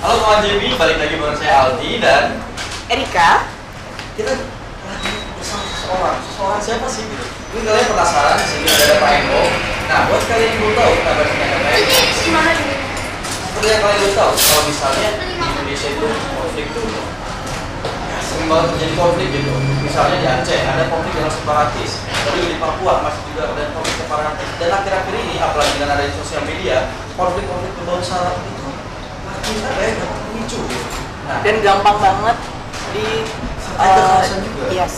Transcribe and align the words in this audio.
Halo 0.00 0.16
kawan 0.16 0.40
JB, 0.40 0.80
balik 0.80 0.96
lagi 0.96 1.12
bareng 1.20 1.36
saya 1.36 1.68
Aldi 1.68 2.00
dan 2.00 2.40
Erika, 2.88 3.52
kita 4.16 4.32
lagi 4.32 5.12
bersama 5.36 5.60
seseorang. 5.68 6.16
Seseorang 6.24 6.60
siapa 6.64 6.88
sih 6.88 7.04
gitu? 7.04 7.20
Mungkin 7.20 7.68
kalian 7.68 7.84
penasaran 7.84 8.40
di 8.40 8.46
sini 8.48 8.64
ada 8.64 8.96
Pak 8.96 9.12
Emo. 9.20 9.44
Nah, 9.92 10.08
buat 10.08 10.24
kalian 10.24 10.56
yang 10.56 10.60
belum 10.64 10.72
tahu 10.72 10.92
kabarnya 11.04 11.44
ada 11.44 11.58
Pak 11.60 11.72
Emo. 11.76 12.00
gimana 12.16 12.50
nih? 12.56 12.76
Seperti 13.28 13.66
yang 13.68 13.80
kalian 13.84 13.98
belum 14.00 14.14
tahu, 14.16 14.32
kalau 14.40 14.62
misalnya 14.72 15.10
di 15.20 15.44
Indonesia 15.52 15.88
itu 15.92 16.06
konflik 16.32 16.66
tuh 16.72 16.84
ya, 16.88 18.18
sering 18.24 18.48
banget 18.48 18.66
terjadi 18.72 18.94
konflik 18.96 19.28
gitu. 19.36 19.52
Misalnya 19.84 20.16
di 20.16 20.26
Aceh 20.32 20.60
ada 20.64 20.84
konflik 20.88 21.12
dengan 21.12 21.28
separatis, 21.28 21.90
lalu 22.24 22.48
di 22.48 22.56
Papua 22.56 23.04
masih 23.04 23.20
juga 23.28 23.52
ada 23.52 23.68
konflik 23.76 23.96
separatis. 24.00 24.48
Dan 24.56 24.70
akhir-akhir 24.80 25.12
ini, 25.12 25.34
apalagi 25.44 25.76
dengan 25.76 25.92
adanya 25.92 26.14
sosial 26.16 26.48
media, 26.48 26.88
konflik-konflik 27.20 27.76
berbau 27.76 28.00
itu 28.00 28.59
apa 29.58 29.80
ya. 29.82 29.92
Nah, 31.30 31.38
Dan 31.46 31.56
gampang 31.62 31.98
banget 32.02 32.36
di 32.90 33.06
Ada 33.78 34.00
kekerasan 34.02 34.38
juga. 34.44 34.64
Yes. 34.74 34.94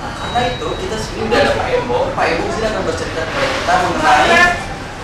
Nah, 0.00 0.12
karena 0.18 0.40
itu 0.56 0.68
kita 0.80 0.96
sini 0.98 1.20
udah 1.28 1.38
ada 1.38 1.52
Pak 1.54 1.68
Embo. 1.70 1.98
Pak 2.16 2.24
Embo 2.34 2.44
sini 2.50 2.66
akan 2.66 2.82
bercerita 2.88 3.20
kepada 3.22 3.46
kita 3.46 3.74
mengenai 3.86 4.30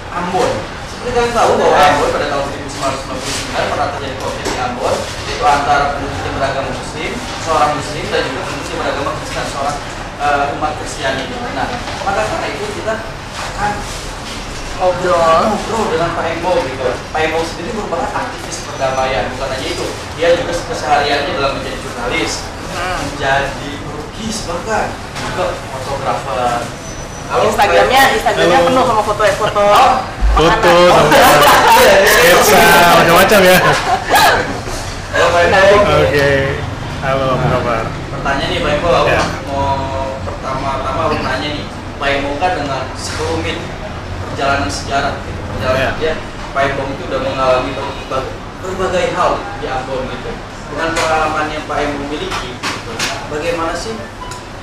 Ambon. 0.08 0.50
Seperti 0.88 1.10
kalian 1.14 1.32
tahu 1.36 1.50
bahwa 1.60 1.76
Ambon 1.78 2.08
pada 2.10 2.26
tahun 2.32 2.44
1999 2.48 3.70
pernah 3.70 3.88
terjadi 3.94 4.16
konflik 4.18 4.46
di 4.50 4.58
Ambon, 4.58 4.94
yaitu 5.30 5.44
antara 5.46 5.84
penduduk 5.94 6.32
beragama 6.34 6.70
Muslim, 6.74 7.10
seorang 7.46 7.70
Muslim 7.76 8.04
dan 8.10 8.22
juga 8.26 8.40
penduduk 8.48 8.76
beragama 8.82 9.10
Kristen, 9.20 9.46
seorang 9.52 9.76
eh, 10.18 10.54
umat 10.58 10.72
Kristiani. 10.82 11.24
Nah, 11.54 11.68
maka 12.02 12.22
karena 12.26 12.46
itu 12.50 12.64
kita 12.82 12.94
akan 13.38 13.72
Ngobrol. 14.78 15.42
ngobrol 15.50 15.84
dengan 15.90 16.10
Pak 16.14 16.24
Embo 16.30 16.52
gitu. 16.62 16.86
Pak 17.10 17.20
Embo 17.20 17.38
sendiri 17.42 17.74
merupakan 17.74 18.10
aktivis 18.14 18.62
perdamaian, 18.62 19.26
bukan 19.34 19.48
hanya 19.50 19.66
itu. 19.66 19.86
Dia 20.14 20.38
juga 20.38 20.54
kesehariannya 20.54 21.32
dalam 21.34 21.52
menjadi 21.58 21.78
jurnalis, 21.82 22.32
Hmm. 22.70 22.96
menjadi 23.02 23.70
pelukis 23.82 24.36
bahkan 24.46 24.86
juga 25.18 25.44
fotografer. 25.74 26.62
Halo, 27.28 27.42
Instagramnya, 27.44 28.02
Instagramnya 28.14 28.56
Halo. 28.56 28.68
penuh 28.70 28.84
sama 28.86 29.02
foto-foto. 29.02 29.60
Oh, 29.66 29.94
foto 30.32 30.72
makanan. 30.86 31.38
sama 31.42 31.82
sketsa 32.06 32.62
macam-macam 32.94 33.40
ya 33.42 33.58
Halo 35.08 35.26
Pak 35.28 35.40
Embo. 35.42 35.58
Nah, 35.82 35.98
oke 35.98 36.28
halo 36.98 37.24
apa 37.30 37.46
kabar 37.48 37.82
Pertanyaan 38.08 38.48
nih 38.48 38.60
Pak 38.62 38.72
Embo, 38.72 38.88
aku 38.88 39.10
Ya. 39.10 39.22
mau 39.44 39.76
pertama-tama 40.22 41.00
aku 41.04 41.16
nanya 41.20 41.48
nih, 41.52 41.64
Pak 41.98 42.08
Embo 42.08 42.30
kan 42.38 42.50
dengan 42.56 42.82
serumit 42.94 43.58
perjalanan 44.38 44.70
sejarah, 44.70 45.14
gitu. 45.26 45.40
perjalanan 45.50 45.82
Ya. 45.82 45.90
dia, 45.98 46.12
Pak 46.54 46.62
Embo 46.70 46.82
itu 46.94 47.02
udah 47.10 47.20
mengalami 47.26 47.70
berbagai, 47.74 48.30
berbagai 48.62 49.06
hal 49.18 49.30
di 49.58 49.66
Ambon 49.66 50.06
gitu. 50.14 50.30
Dengan 50.70 50.88
pengalaman 50.94 51.46
yang 51.50 51.64
Pak 51.66 51.78
Embo 51.82 52.06
miliki, 52.06 52.54
gitu, 52.54 52.92
bagaimana 53.34 53.74
sih 53.74 53.98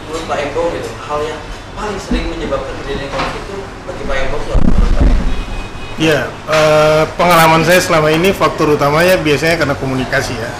menurut 0.07 0.23
Pak 0.31 0.37
Embo 0.47 0.71
gitu, 0.71 0.87
hal 0.95 1.19
yang 1.27 1.39
paling 1.75 1.99
sering 1.99 2.31
menyebabkan 2.31 2.71
terjadinya 2.79 3.11
konflik 3.11 3.43
itu 3.43 3.55
bagi 3.83 4.03
Pak 4.07 4.17
Embo 4.23 4.37
itu 4.39 4.53
ya 5.95 6.27
eh, 6.27 7.03
pengalaman 7.15 7.63
saya 7.63 7.79
selama 7.79 8.11
ini 8.11 8.35
faktor 8.35 8.75
utamanya 8.75 9.15
biasanya 9.15 9.59
karena 9.59 9.75
komunikasi 9.79 10.35
ya 10.35 10.51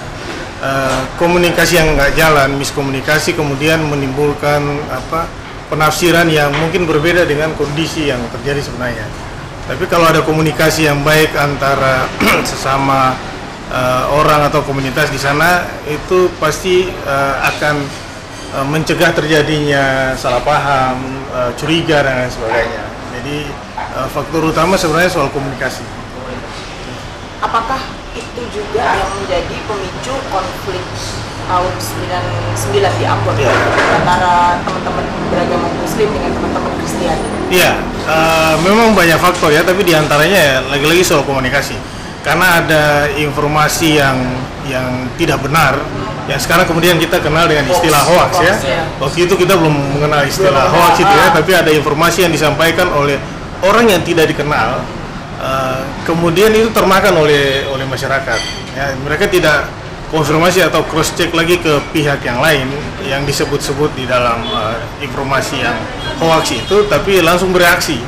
Eh, 0.66 1.02
komunikasi 1.22 1.78
yang 1.78 1.94
nggak 1.94 2.18
jalan 2.18 2.58
miskomunikasi 2.58 3.38
kemudian 3.38 3.86
menimbulkan 3.86 4.64
apa 4.90 5.30
penafsiran 5.68 6.30
yang 6.30 6.54
mungkin 6.56 6.86
berbeda 6.86 7.26
dengan 7.26 7.54
kondisi 7.58 8.10
yang 8.10 8.22
terjadi 8.32 8.62
sebenarnya 8.62 9.08
tapi 9.66 9.90
kalau 9.90 10.06
ada 10.06 10.22
komunikasi 10.22 10.86
yang 10.86 11.02
baik 11.02 11.34
antara 11.34 12.06
sesama 12.50 13.18
eh, 13.74 14.04
orang 14.14 14.46
atau 14.46 14.62
komunitas 14.62 15.10
di 15.10 15.18
sana 15.18 15.66
itu 15.90 16.30
pasti 16.38 16.86
eh, 16.86 17.36
akan 17.50 17.76
eh, 18.62 18.66
mencegah 18.70 19.10
terjadinya 19.18 20.14
salah 20.14 20.46
paham, 20.46 21.02
eh, 21.34 21.52
curiga 21.58 22.06
dan 22.06 22.14
lain 22.22 22.30
sebagainya. 22.30 22.84
Jadi 23.18 23.38
eh, 23.98 24.08
faktor 24.14 24.54
utama 24.54 24.78
sebenarnya 24.78 25.10
soal 25.10 25.34
komunikasi. 25.34 25.82
Apakah 27.42 27.82
itu 28.14 28.42
juga 28.54 28.86
yang 28.86 29.12
menjadi 29.18 29.58
pemicu 29.66 30.14
konflik 30.30 30.86
tahun 31.46 31.74
99 31.78 33.00
di 33.00 33.06
Ambon 33.06 33.36
Iya. 33.38 33.54
antara 34.02 34.34
teman-teman 34.66 35.06
beragama 35.30 35.68
Muslim 35.82 36.08
dengan 36.10 36.32
teman-teman 36.34 36.72
Kristiani? 36.82 37.26
Iya, 37.54 37.72
eh, 38.10 38.54
memang 38.66 38.98
banyak 38.98 39.20
faktor 39.22 39.54
ya, 39.54 39.62
tapi 39.62 39.86
di 39.86 39.94
antaranya 39.94 40.40
ya 40.40 40.56
lagi-lagi 40.66 41.06
soal 41.06 41.22
komunikasi. 41.22 41.78
Karena 42.26 42.58
ada 42.58 42.84
informasi 43.14 44.02
yang 44.02 44.18
yang 44.66 45.06
tidak 45.14 45.46
benar, 45.46 45.78
yang 46.26 46.42
sekarang 46.42 46.66
kemudian 46.66 46.98
kita 46.98 47.22
kenal 47.22 47.46
dengan 47.46 47.70
istilah 47.70 48.02
hoax, 48.02 48.32
ya. 48.42 48.54
Hoax, 48.58 48.66
ya. 48.66 48.82
Waktu 48.98 49.18
itu 49.30 49.34
kita 49.38 49.54
belum 49.54 50.02
mengenal 50.02 50.26
istilah 50.26 50.74
hoax 50.74 51.06
itu 51.06 51.14
ya, 51.14 51.30
tapi 51.30 51.52
ada 51.54 51.70
informasi 51.70 52.26
yang 52.26 52.34
disampaikan 52.34 52.90
oleh 52.98 53.22
orang 53.62 53.86
yang 53.94 54.02
tidak 54.02 54.26
dikenal, 54.34 54.82
eh, 55.38 55.82
kemudian 56.10 56.50
itu 56.50 56.74
termakan 56.74 57.22
oleh 57.22 57.70
oleh 57.70 57.86
masyarakat. 57.86 58.40
Ya, 58.74 58.98
mereka 59.06 59.30
tidak 59.30 59.70
konfirmasi 60.16 60.64
atau 60.64 60.80
cross 60.88 61.12
check 61.12 61.36
lagi 61.36 61.60
ke 61.60 61.76
pihak 61.92 62.24
yang 62.24 62.40
lain 62.40 62.72
yang 63.04 63.28
disebut-sebut 63.28 63.92
di 64.00 64.08
dalam 64.08 64.40
eh, 64.48 64.76
informasi 65.04 65.60
yang 65.60 65.76
hoax 66.24 66.56
itu, 66.56 66.88
tapi 66.88 67.20
langsung 67.20 67.52
bereaksi. 67.52 68.00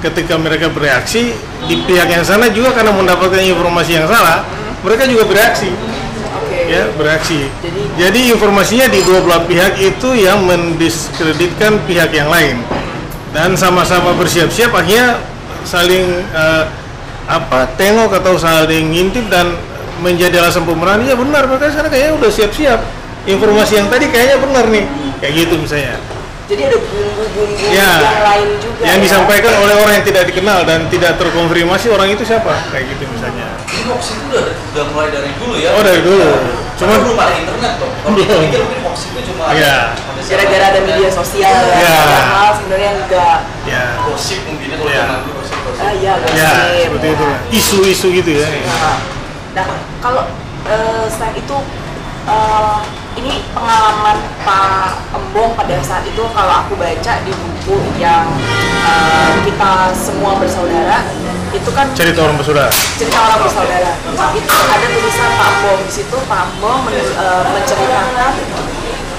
Ketika 0.00 0.40
mereka 0.40 0.72
bereaksi 0.72 1.36
di 1.68 1.76
pihak 1.84 2.08
yang 2.08 2.24
sana 2.24 2.48
juga 2.48 2.72
karena 2.72 2.96
mendapatkan 2.96 3.44
informasi 3.44 4.00
yang 4.00 4.08
salah, 4.08 4.40
mereka 4.80 5.04
juga 5.04 5.28
bereaksi 5.28 5.68
Oke. 6.40 6.72
ya 6.72 6.88
bereaksi. 6.96 7.52
Jadi- 7.60 7.88
Jadi 8.00 8.20
informasinya 8.32 8.88
di 8.88 9.04
dua 9.04 9.20
belah 9.20 9.44
pihak 9.44 9.76
itu 9.76 10.16
yang 10.16 10.40
mendiskreditkan 10.48 11.76
pihak 11.84 12.08
yang 12.16 12.32
lain 12.32 12.56
dan 13.36 13.52
sama-sama 13.52 14.16
bersiap-siap 14.16 14.72
akhirnya 14.72 15.20
saling 15.68 16.24
eh, 16.32 16.64
apa 17.28 17.68
tengok 17.76 18.16
atau 18.16 18.34
saling 18.34 18.90
ngintip 18.90 19.28
dan 19.28 19.52
menjadi 20.00 20.40
alasan 20.40 20.64
pemeran 20.64 21.00
ya 21.00 21.14
benar 21.14 21.44
mereka 21.44 21.70
sana 21.70 21.86
kayaknya 21.86 22.16
udah 22.16 22.30
siap-siap 22.30 22.80
informasi 23.24 23.76
yang 23.76 23.86
tadi 23.86 24.08
kayaknya 24.08 24.36
benar 24.38 24.64
nih 24.66 24.84
kayak 25.18 25.32
gitu 25.38 25.54
misalnya 25.56 25.96
Jadi 26.50 26.66
ada 26.66 26.78
bumbu-bumbu 26.82 27.62
Ya. 27.70 27.90
yang 28.02 28.24
lain 28.26 28.48
juga. 28.58 28.82
yang 28.82 28.98
ya? 28.98 29.04
disampaikan 29.06 29.54
oleh 29.54 29.74
orang 29.76 29.94
yang 29.94 30.04
tidak 30.04 30.24
dikenal 30.26 30.66
dan 30.66 30.82
tidak 30.90 31.14
terkonfirmasi 31.14 31.86
orang 31.88 32.10
itu 32.10 32.26
siapa 32.26 32.50
kayak 32.74 32.90
gitu 32.90 33.06
misalnya 33.06 33.46
hoax 33.86 34.18
itu 34.18 34.24
udah, 34.26 34.44
udah 34.50 34.84
mulai 34.90 35.08
dari 35.14 35.30
dulu 35.38 35.54
ya? 35.54 35.70
Oh, 35.78 35.82
dari 35.86 36.02
dulu. 36.02 36.26
Cuma 36.74 36.90
Cuma- 36.90 37.02
belum 37.06 37.18
ada 37.18 37.34
internet 37.38 37.72
loh. 37.78 37.90
Kalau 37.94 38.16
kita 38.18 38.34
pikir 38.40 38.60
mungkin 38.60 38.80
hoax 38.82 38.98
itu 39.06 39.20
cuma 39.30 39.42
ada 39.46 39.94
Gara-gara 40.26 40.64
ada 40.68 40.80
media 40.82 41.10
sosial 41.10 41.54
ya. 41.64 41.74
Ya. 41.76 41.96
Padahal 42.02 42.50
sebenarnya 42.58 42.90
enggak. 42.98 43.38
ya 43.66 43.82
gosip 44.04 44.40
mungkin 44.42 44.66
ya 44.66 44.74
kalau 44.74 44.90
Iya. 44.90 45.00
zaman 45.00 45.18
dulu 45.22 45.32
gosip-gosip. 45.38 45.82
Ah, 45.86 45.92
iya, 45.94 46.12
gosip. 46.18 46.34
ya 46.34 46.50
seperti 46.82 47.08
itu 47.08 47.26
isu-isu 47.52 48.06
gitu 48.12 48.30
ya 48.34 48.46
Nah, 48.50 48.96
nah 49.50 49.66
kalau 49.98 50.22
eh, 50.64 51.04
selain 51.10 51.34
itu 51.34 51.56
eh, 52.26 52.78
ini 53.18 53.42
pengalaman 53.50 54.16
Pak 54.46 55.10
Embong 55.10 55.58
pada 55.58 55.74
saat 55.82 56.06
itu 56.06 56.22
kalau 56.30 56.54
aku 56.62 56.78
baca 56.78 57.14
di 57.26 57.32
buku 57.34 57.76
yang 57.98 58.26
eh, 58.86 59.32
kita 59.44 59.90
semua 59.92 60.38
bersaudara 60.38 61.02
itu 61.50 61.70
kan 61.74 61.90
cerita 61.98 62.22
orang 62.22 62.38
bersaudara 62.38 62.70
cerita 62.94 63.18
orang 63.18 63.40
bersaudara 63.42 63.90
itu 64.38 64.54
ada 64.54 64.86
tulisan 64.86 65.30
Pak 65.34 65.48
Embong 65.50 65.80
di 65.82 65.92
situ 65.92 66.16
Pak 66.24 66.40
Embong 66.46 66.78
men- 66.86 66.94
eh, 66.94 67.42
menceritakan 67.50 68.32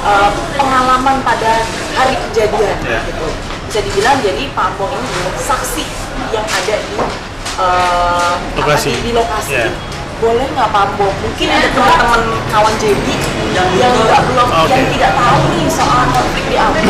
eh, 0.02 0.30
pengalaman 0.56 1.18
pada 1.22 1.52
hari 1.94 2.16
kejadian 2.30 2.78
Ya. 2.88 3.03
gitu 3.03 3.28
bisa 3.68 3.80
dibilang 3.84 4.18
jadi 4.24 4.44
Pak 4.56 4.66
Embong 4.72 4.96
ini 4.96 5.08
saksi 5.36 5.84
yang 6.31 6.47
ada 6.47 6.75
di 6.80 6.96
apa, 7.52 8.40
Lokasi. 8.56 8.96
di, 8.96 9.00
di 9.03 9.11
lokasi 9.11 9.52
Ya. 9.53 9.67
Boleh 10.22 10.46
nggak 10.53 10.70
Pak 10.70 10.84
Embong 10.94 11.16
mungkin 11.26 11.47
ada 11.50 11.68
teman-teman 11.73 12.22
kawan 12.53 12.73
JB 12.78 13.06
yang 13.58 13.70
yang 13.73 13.90
nggak 14.06 14.22
belum 14.29 14.47
Oke. 14.53 14.70
yang 14.70 14.85
tidak 14.94 15.12
tahu 15.18 15.41
nih 15.50 15.66
soal 15.66 16.02
konflik 16.14 16.46
di 16.46 16.56
Ambon 16.62 16.84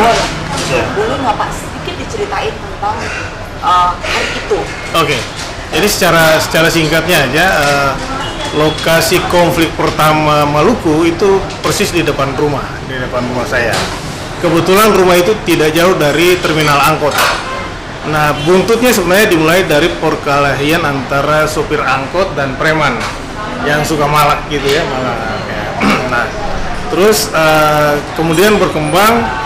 boleh. 0.99 1.17
Nggak 1.23 1.35
Pak? 1.39 1.49
Sedikit 1.55 1.95
diceritain 1.95 2.51
tentang 2.51 2.95
eh, 3.63 3.89
hari 3.95 4.29
itu. 4.35 4.59
Oke, 4.99 5.17
jadi 5.71 5.87
secara 5.87 6.35
secara 6.43 6.67
singkatnya 6.67 7.17
aja 7.31 7.45
eh, 7.63 7.91
lokasi 8.59 9.23
konflik 9.31 9.71
pertama 9.79 10.43
Maluku 10.43 11.07
itu 11.07 11.39
persis 11.63 11.95
di 11.95 12.03
depan 12.03 12.35
rumah, 12.35 12.67
di 12.91 12.99
depan 12.99 13.23
rumah 13.31 13.47
saya. 13.47 13.71
Kebetulan 14.43 14.91
rumah 14.91 15.15
itu 15.15 15.31
tidak 15.47 15.71
jauh 15.71 15.95
dari 15.95 16.35
terminal 16.43 16.83
angkot. 16.83 17.15
Nah, 18.01 18.33
buntutnya 18.47 18.89
sebenarnya 18.89 19.29
dimulai 19.29 19.61
dari 19.69 19.89
perkelahian 20.01 20.81
antara 20.81 21.45
sopir 21.45 21.77
angkot 21.77 22.33
dan 22.33 22.57
preman 22.57 22.97
yang 23.61 23.85
suka 23.85 24.09
malak 24.09 24.41
gitu 24.49 24.65
ya, 24.65 24.81
malak. 24.87 25.17
ya. 25.45 25.63
Nah, 26.11 26.25
terus 26.89 27.29
eh, 27.31 27.95
kemudian 28.17 28.57
berkembang 28.57 29.41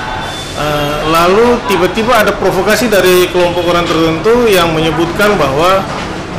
Eh, 0.56 1.00
lalu 1.12 1.60
tiba-tiba 1.68 2.16
ada 2.16 2.32
provokasi 2.32 2.88
dari 2.88 3.28
kelompok 3.28 3.76
orang 3.76 3.84
tertentu 3.84 4.48
yang 4.48 4.72
menyebutkan 4.72 5.36
bahwa 5.36 5.84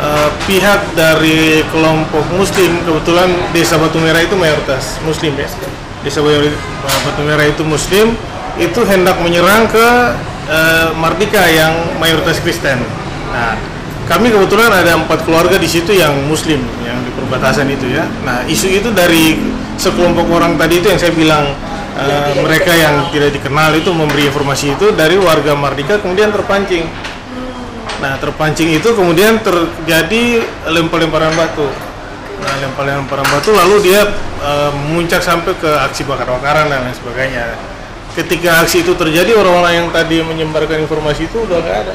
eh, 0.00 0.28
pihak 0.48 0.96
dari 0.96 1.60
kelompok 1.68 2.24
Muslim 2.32 2.80
kebetulan 2.88 3.28
desa 3.52 3.76
Batu 3.76 4.00
Merah 4.00 4.24
itu 4.24 4.32
mayoritas 4.32 4.96
Muslim 5.04 5.36
ya. 5.36 5.44
Desa 6.00 6.24
Batu 6.24 7.22
Merah 7.28 7.44
itu 7.44 7.60
Muslim 7.60 8.16
itu 8.56 8.80
hendak 8.88 9.20
menyerang 9.20 9.68
ke 9.68 10.16
eh, 10.50 10.88
Mardika 10.96 11.42
yang 11.50 11.98
mayoritas 11.98 12.38
Kristen. 12.40 12.78
Nah, 13.30 13.58
kami 14.06 14.30
kebetulan 14.30 14.70
ada 14.70 14.94
empat 14.94 15.26
keluarga 15.26 15.58
di 15.58 15.66
situ 15.66 15.90
yang 15.90 16.14
Muslim 16.30 16.62
yang 16.86 16.98
di 17.02 17.10
perbatasan 17.10 17.66
itu 17.66 17.90
ya. 17.90 18.06
Nah, 18.22 18.46
isu 18.46 18.70
itu 18.70 18.88
dari 18.94 19.34
sekelompok 19.76 20.30
orang 20.30 20.54
tadi 20.56 20.78
itu 20.80 20.86
yang 20.88 21.00
saya 21.02 21.12
bilang 21.12 21.44
eh, 21.98 22.32
mereka 22.38 22.72
yang 22.72 23.10
tidak 23.10 23.34
dikenal 23.34 23.74
itu 23.74 23.90
memberi 23.90 24.30
informasi 24.30 24.78
itu 24.78 24.94
dari 24.94 25.18
warga 25.18 25.58
Mardika 25.58 25.98
kemudian 25.98 26.30
terpancing. 26.30 26.86
Nah, 27.96 28.14
terpancing 28.22 28.76
itu 28.76 28.92
kemudian 28.94 29.42
terjadi 29.42 30.44
lempar-lemparan 30.70 31.32
batu. 31.34 31.66
Nah, 32.36 32.52
lempar-lemparan 32.62 33.26
batu 33.26 33.50
lalu 33.50 33.90
dia 33.90 34.06
eh, 34.38 34.70
memuncak 34.70 35.18
sampai 35.18 35.50
ke 35.58 35.70
aksi 35.90 36.06
bakar-bakaran 36.06 36.70
dan 36.70 36.86
lain 36.86 36.94
sebagainya. 36.94 37.74
Ketika 38.16 38.64
aksi 38.64 38.80
itu 38.80 38.96
terjadi 38.96 39.36
orang-orang 39.36 39.84
yang 39.84 39.88
tadi 39.92 40.24
menyebarkan 40.24 40.80
informasi 40.88 41.28
itu 41.28 41.36
udah 41.44 41.60
nggak 41.60 41.76
ada. 41.84 41.94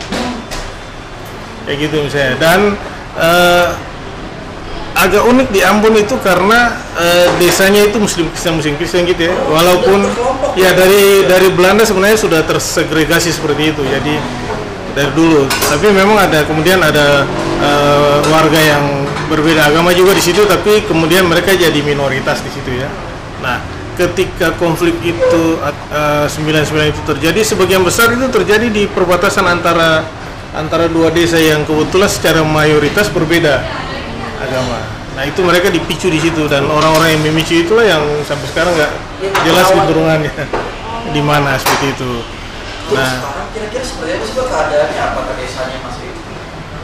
Kayak 1.65 1.77
gitu 1.89 1.95
misalnya. 2.05 2.35
Dan 2.37 2.59
eh, 3.17 3.67
agak 4.93 5.23
unik 5.25 5.49
di 5.49 5.65
Ambon 5.65 5.97
itu 5.97 6.13
karena 6.21 6.77
eh, 6.93 7.25
desanya 7.41 7.89
itu 7.89 7.97
muslim 7.97 8.29
Kristen 8.29 8.53
muslim 8.53 8.77
Kristen 8.77 9.09
gitu 9.09 9.33
ya. 9.33 9.35
Walaupun 9.49 10.05
ya 10.53 10.69
dari 10.77 11.25
dari 11.25 11.49
Belanda 11.49 11.81
sebenarnya 11.89 12.21
sudah 12.21 12.45
tersegregasi 12.45 13.33
seperti 13.33 13.73
itu. 13.73 13.81
Jadi 13.81 14.13
dari 14.93 15.11
dulu. 15.17 15.49
Tapi 15.49 15.89
memang 15.89 16.21
ada 16.21 16.45
kemudian 16.45 16.85
ada 16.85 17.25
eh, 17.65 18.17
warga 18.29 18.61
yang 18.61 19.09
berbeda 19.31 19.71
agama 19.71 19.95
juga 19.95 20.11
di 20.11 20.19
situ, 20.19 20.43
tapi 20.43 20.83
kemudian 20.85 21.23
mereka 21.23 21.55
jadi 21.55 21.79
minoritas 21.81 22.43
di 22.43 22.51
situ 22.51 22.83
ya. 22.83 22.91
Nah, 23.39 23.63
ketika 24.01 24.57
konflik 24.57 24.97
itu 25.05 25.43
eh, 25.93 26.25
99 26.25 26.91
itu 26.93 27.01
terjadi, 27.05 27.39
sebagian 27.45 27.85
besar 27.85 28.09
itu 28.09 28.25
terjadi 28.33 28.67
di 28.73 28.89
perbatasan 28.89 29.45
antara 29.45 30.01
antara 30.51 30.89
dua 30.91 31.13
desa 31.13 31.39
yang 31.39 31.63
kebetulan 31.63 32.09
secara 32.11 32.41
mayoritas 32.43 33.07
berbeda 33.13 33.61
agama. 34.41 34.79
Nah 35.15 35.23
itu 35.27 35.39
mereka 35.45 35.69
dipicu 35.69 36.09
di 36.09 36.19
situ 36.19 36.49
dan 36.49 36.65
orang-orang 36.67 37.15
yang 37.15 37.21
memicu 37.29 37.61
itulah 37.61 37.85
yang 37.85 38.01
sampai 38.25 38.47
sekarang 38.51 38.73
nggak 38.73 38.91
jelas 39.45 39.67
keturunannya 39.69 40.33
di 41.15 41.21
mana 41.21 41.55
seperti 41.61 41.93
itu. 41.93 42.11
Terus 42.89 42.99
Nah. 42.99 43.15
sekarang 43.23 43.47
kira-kira 43.55 43.83
apa 43.85 44.25
sih 44.27 44.33
Pak 44.35 44.45
keadaannya? 44.51 45.01
Apakah 45.13 45.33
desanya 45.39 45.77
masih 45.85 46.07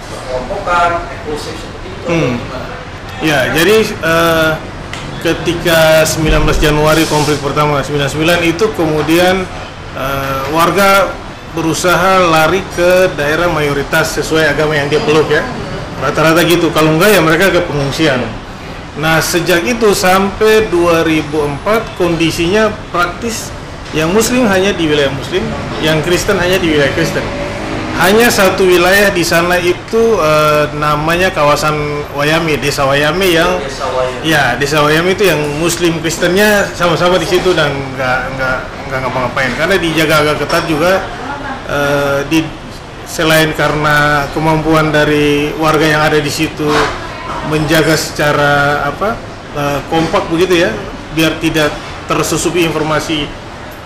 berkelompokan, 0.07 0.89
eksklusif 1.11 1.55
seperti 1.59 1.87
itu? 1.91 2.05
Hmm. 2.07 2.33
Ya, 3.19 3.39
jadi 3.51 3.75
eh, 3.83 4.49
ketika 5.27 6.07
19 6.07 6.47
Januari 6.63 7.03
konflik 7.11 7.43
pertama 7.43 7.83
99 7.83 8.15
itu 8.47 8.65
kemudian 8.79 9.43
eh, 9.99 10.41
warga 10.55 11.11
berusaha 11.51 12.23
lari 12.31 12.63
ke 12.77 13.11
daerah 13.19 13.51
mayoritas 13.51 14.15
sesuai 14.15 14.55
agama 14.55 14.79
yang 14.79 14.87
dia 14.87 15.03
peluk 15.03 15.27
ya. 15.27 15.43
Rata-rata 15.99 16.45
gitu. 16.45 16.69
Kalau 16.71 16.93
enggak 16.93 17.11
ya 17.11 17.19
mereka 17.19 17.49
ke 17.49 17.59
pengungsian. 17.65 18.21
Nah, 19.01 19.21
sejak 19.21 19.65
itu 19.65 19.93
sampai 19.93 20.69
2004 20.69 21.97
kondisinya 21.97 22.69
praktis 22.93 23.49
yang 23.93 24.13
muslim 24.13 24.45
hanya 24.49 24.73
di 24.73 24.89
wilayah 24.89 25.13
muslim, 25.13 25.41
yang 25.81 26.01
Kristen 26.05 26.37
hanya 26.37 26.57
di 26.61 26.73
wilayah 26.73 26.93
Kristen. 26.93 27.25
Hanya 27.97 28.29
satu 28.29 28.65
wilayah 28.65 29.09
di 29.09 29.25
sana 29.25 29.57
itu 29.87 30.03
eh, 30.19 30.67
namanya 30.75 31.31
kawasan 31.31 32.03
Wayame, 32.11 32.59
Desa 32.59 32.83
Wayame 32.83 33.31
yang 33.31 33.55
Desa 33.63 33.87
Wayan. 33.87 34.19
ya 34.27 34.43
Desa 34.59 34.83
Wayame 34.83 35.15
itu 35.15 35.23
yang 35.23 35.39
Muslim 35.63 36.03
Kristennya 36.03 36.67
sama-sama 36.75 37.15
di 37.15 37.23
situ 37.23 37.55
dan 37.55 37.71
nggak 37.95 38.19
nggak 38.35 38.57
nggak 38.91 38.99
ngapa-ngapain 39.07 39.51
karena 39.55 39.75
dijaga 39.79 40.15
agak 40.27 40.35
ketat 40.43 40.63
juga 40.67 40.91
eh, 41.71 42.19
di 42.27 42.43
selain 43.07 43.55
karena 43.55 44.27
kemampuan 44.35 44.91
dari 44.91 45.55
warga 45.55 45.87
yang 45.87 46.03
ada 46.03 46.19
di 46.19 46.27
situ 46.27 46.67
menjaga 47.47 47.95
secara 47.95 48.83
apa 48.91 49.15
eh, 49.55 49.79
kompak 49.87 50.27
begitu 50.27 50.67
ya 50.67 50.69
biar 51.15 51.39
tidak 51.39 51.71
tersusupi 52.11 52.67
informasi 52.67 53.23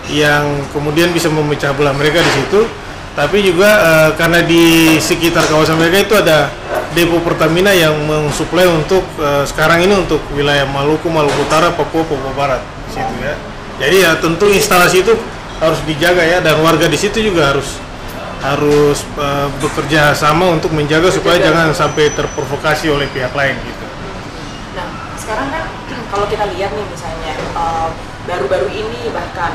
yang 0.10 0.66
kemudian 0.74 1.14
bisa 1.14 1.30
memecah 1.30 1.78
belah 1.78 1.94
mereka 1.94 2.26
di 2.26 2.32
situ 2.42 2.66
tapi 3.12 3.44
juga 3.44 3.70
eh, 3.70 4.10
karena 4.16 4.40
di 4.40 4.96
sekitar 4.96 5.44
kawasan 5.52 5.76
mereka 5.76 5.98
itu 6.00 6.16
ada 6.16 6.48
depo 6.96 7.20
Pertamina 7.24 7.72
yang 7.76 7.96
mensuplai 8.08 8.68
untuk 8.68 9.04
eh, 9.20 9.44
sekarang 9.44 9.84
ini 9.84 10.00
untuk 10.00 10.24
wilayah 10.32 10.64
Maluku, 10.68 11.12
Maluku 11.12 11.36
Utara, 11.44 11.76
Papua, 11.76 12.08
Papua 12.08 12.32
Barat 12.36 12.64
situ 12.92 13.16
ya. 13.24 13.36
Jadi 13.82 13.96
ya 14.04 14.12
tentu 14.20 14.46
instalasi 14.52 15.04
itu 15.04 15.14
harus 15.60 15.80
dijaga 15.88 16.24
ya 16.24 16.38
dan 16.40 16.60
warga 16.62 16.86
di 16.88 16.98
situ 16.98 17.20
juga 17.20 17.52
harus 17.52 17.80
harus 18.42 19.04
eh, 19.20 19.48
bekerja 19.60 20.16
sama 20.16 20.48
untuk 20.48 20.72
menjaga 20.72 21.12
supaya 21.12 21.36
jangan 21.40 21.76
sampai 21.76 22.16
terprovokasi 22.16 22.88
oleh 22.92 23.12
pihak 23.12 23.36
lain 23.36 23.60
gitu. 23.60 23.86
Nah, 24.80 24.88
sekarang 25.20 25.52
kan 25.52 25.64
kalau 26.12 26.26
kita 26.32 26.48
lihat 26.56 26.72
nih 26.72 26.86
misalnya 26.88 27.34
baru-baru 28.24 28.72
ini 28.72 29.12
bahkan 29.12 29.52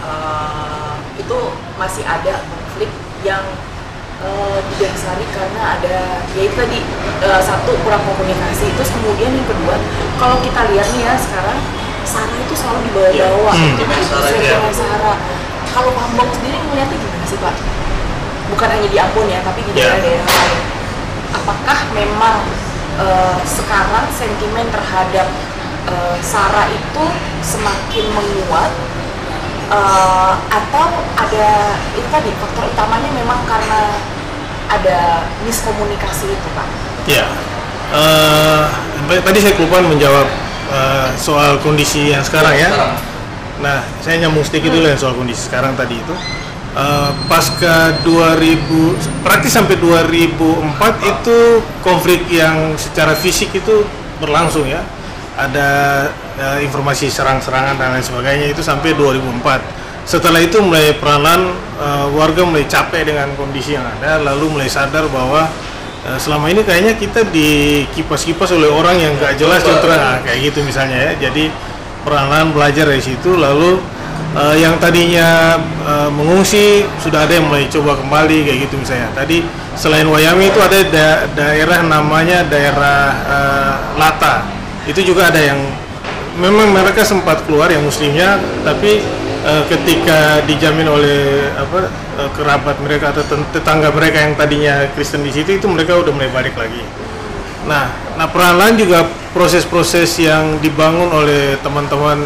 eh, 0.00 0.96
itu 1.20 1.38
masih 1.76 2.04
ada 2.08 2.63
yang 3.24 3.44
eh, 4.20 4.58
didasari 4.70 5.26
karena 5.32 5.80
ada 5.80 5.96
ya 6.32 6.42
itu 6.44 6.54
tadi 6.54 6.78
eh, 7.20 7.40
satu 7.42 7.72
kurang 7.82 8.04
komunikasi 8.04 8.70
terus 8.76 8.90
kemudian 8.92 9.32
yang 9.32 9.48
kedua 9.48 9.74
kalau 10.20 10.36
kita 10.40 10.60
lihat 10.70 10.86
nih 10.92 11.02
ya 11.02 11.14
sekarang 11.16 11.58
Sarah 12.04 12.36
itu 12.36 12.52
selalu 12.52 12.84
dibawa-bawa 12.84 13.50
Hmm. 13.50 13.64
Sentimen 13.74 14.00
Sarah, 14.04 14.28
Sentimen 14.28 14.68
ya. 14.68 14.76
Sarah. 14.76 15.16
kalau 15.72 15.90
Ambon 15.96 16.28
sendiri 16.30 16.60
melihatnya 16.68 17.00
gimana 17.00 17.24
sih 17.24 17.38
Pak? 17.40 17.54
Bukan 18.52 18.68
hanya 18.70 18.86
di 18.86 18.98
Ambon 19.00 19.26
ya, 19.26 19.40
tapi 19.40 19.64
di 19.64 19.72
Ya. 19.72 19.88
daerah-daerah 19.90 20.26
lain. 20.28 20.60
Apakah 21.32 21.78
memang 21.96 22.38
eh, 23.00 23.36
sekarang 23.42 24.06
sentimen 24.12 24.68
terhadap 24.70 25.26
Sarah 26.20 26.64
itu 26.66 27.04
semakin 27.44 28.04
menguat 28.12 28.72
eh, 29.70 30.32
atau 30.50 30.86
ada 31.16 31.48
itu 31.96 32.08
tadi 32.10 32.30
faktor 32.40 32.64
utamanya 32.68 33.10
memang 33.14 33.40
karena 33.48 33.96
ada 34.68 35.28
miskomunikasi 35.44 36.32
itu 36.32 36.48
Pak? 36.56 36.66
Ya, 37.04 37.24
eh, 37.92 39.20
tadi 39.20 39.38
saya 39.40 39.54
kelupaan 39.56 39.86
menjawab 39.88 40.26
eh, 40.72 41.08
soal 41.20 41.60
kondisi 41.60 42.12
yang 42.12 42.24
sekarang 42.24 42.56
ya. 42.56 42.70
Sekarang. 42.72 42.96
Nah, 43.54 43.78
saya 44.02 44.18
nyambung 44.26 44.42
sedikit 44.42 44.74
dulu 44.74 44.86
yang 44.90 44.98
soal 44.98 45.14
kondisi 45.14 45.46
sekarang 45.46 45.78
tadi 45.78 46.00
itu. 46.00 46.14
Eh, 46.74 47.10
pasca 47.30 47.94
2000, 48.02 48.98
praktis 49.22 49.54
sampai 49.54 49.78
2004 49.78 50.98
itu 51.06 51.62
konflik 51.86 52.26
yang 52.26 52.74
secara 52.74 53.14
fisik 53.14 53.54
itu 53.54 53.86
berlangsung 54.18 54.66
ya. 54.66 54.82
Ada 55.38 55.70
eh, 56.38 56.58
informasi 56.66 57.10
serang-serangan 57.10 57.78
dan 57.78 57.94
lain 57.94 58.04
sebagainya 58.04 58.46
itu 58.50 58.62
sampai 58.62 58.94
2004. 58.96 59.84
Setelah 60.04 60.40
itu 60.44 60.60
mulai 60.60 60.92
peranan 60.98 61.54
eh, 61.80 62.06
warga 62.12 62.44
mulai 62.44 62.66
capek 62.68 63.08
dengan 63.08 63.30
kondisi 63.38 63.76
yang 63.76 63.86
ada, 63.86 64.20
lalu 64.20 64.58
mulai 64.58 64.68
sadar 64.68 65.08
bahwa 65.08 65.48
eh, 66.04 66.18
selama 66.20 66.50
ini 66.52 66.60
kayaknya 66.66 66.94
kita 66.98 67.24
dikipas-kipas 67.28 68.52
oleh 68.52 68.68
orang 68.68 69.00
yang 69.00 69.12
gak 69.16 69.40
jelas 69.40 69.64
contohnya 69.64 69.98
nah, 69.98 70.18
kayak 70.20 70.52
gitu 70.52 70.60
misalnya 70.60 71.12
ya. 71.12 71.30
Jadi 71.30 71.48
peranan 72.04 72.52
belajar 72.52 72.84
dari 72.84 73.00
situ 73.00 73.32
lalu 73.32 73.80
eh, 74.36 74.56
yang 74.60 74.76
tadinya 74.76 75.56
eh, 75.88 76.10
mengungsi 76.12 76.84
sudah 77.00 77.24
ada 77.24 77.40
yang 77.40 77.48
mulai 77.48 77.64
coba 77.72 77.96
kembali 77.96 78.44
kayak 78.44 78.58
gitu 78.68 78.76
misalnya 78.76 79.08
tadi 79.16 79.40
selain 79.74 80.06
Wayami 80.06 80.52
itu 80.52 80.60
ada 80.60 80.78
da- 80.92 81.24
daerah 81.32 81.80
namanya 81.80 82.44
daerah 82.44 83.00
eh, 83.24 83.74
Lata 83.96 84.44
itu 84.84 85.00
juga 85.00 85.32
ada 85.32 85.40
yang 85.40 85.56
memang 86.38 86.74
mereka 86.74 87.06
sempat 87.06 87.42
keluar 87.46 87.70
yang 87.70 87.82
muslimnya 87.86 88.42
tapi 88.66 89.02
eh, 89.46 89.62
ketika 89.70 90.42
dijamin 90.44 90.88
oleh 90.90 91.50
apa 91.54 91.90
eh, 92.18 92.30
kerabat 92.34 92.76
mereka 92.82 93.14
atau 93.14 93.22
tet- 93.26 93.50
tetangga 93.54 93.94
mereka 93.94 94.18
yang 94.22 94.34
tadinya 94.34 94.86
Kristen 94.98 95.22
di 95.22 95.30
situ 95.30 95.58
itu 95.58 95.66
mereka 95.70 95.98
udah 95.98 96.12
mulai 96.14 96.30
balik 96.30 96.54
lagi 96.58 96.82
Nah, 97.64 97.88
nah 98.20 98.28
perlahan 98.28 98.76
juga 98.76 99.08
proses-proses 99.32 100.20
yang 100.20 100.60
dibangun 100.60 101.08
oleh 101.08 101.56
teman-teman 101.64 102.20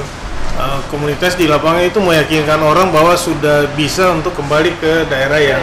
uh, 0.58 0.80
komunitas 0.90 1.38
di 1.38 1.46
lapangan 1.46 1.86
itu 1.86 2.02
meyakinkan 2.02 2.58
orang 2.58 2.90
bahwa 2.90 3.14
sudah 3.14 3.70
bisa 3.78 4.10
untuk 4.10 4.34
kembali 4.34 4.74
ke 4.82 5.06
daerah 5.06 5.38
yang 5.38 5.62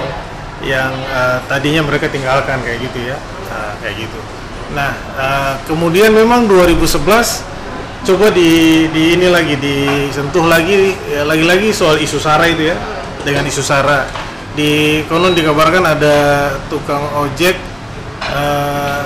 yang 0.63 0.91
uh, 1.11 1.43
tadinya 1.51 1.83
mereka 1.83 2.07
tinggalkan 2.07 2.63
kayak 2.63 2.87
gitu 2.87 3.11
ya, 3.11 3.17
Nah, 3.51 3.71
kayak 3.83 3.95
gitu. 4.07 4.19
Nah, 4.73 4.91
uh, 5.19 5.53
kemudian 5.67 6.09
memang 6.15 6.47
2011 6.47 7.43
coba 8.05 8.29
di, 8.29 8.85
di 8.93 9.17
ini 9.17 9.27
lagi 9.27 9.57
disentuh 9.57 10.45
lagi 10.45 10.93
ya, 11.09 11.25
lagi-lagi 11.25 11.73
soal 11.73 11.97
isu 11.97 12.21
sara 12.21 12.45
itu 12.45 12.69
ya 12.69 12.77
dengan 13.25 13.43
isu 13.49 13.65
sara 13.65 14.05
di 14.53 15.01
konon 15.09 15.33
dikabarkan 15.33 15.83
ada 15.83 16.15
tukang 16.69 17.01
ojek 17.17 17.57
uh, 18.31 19.03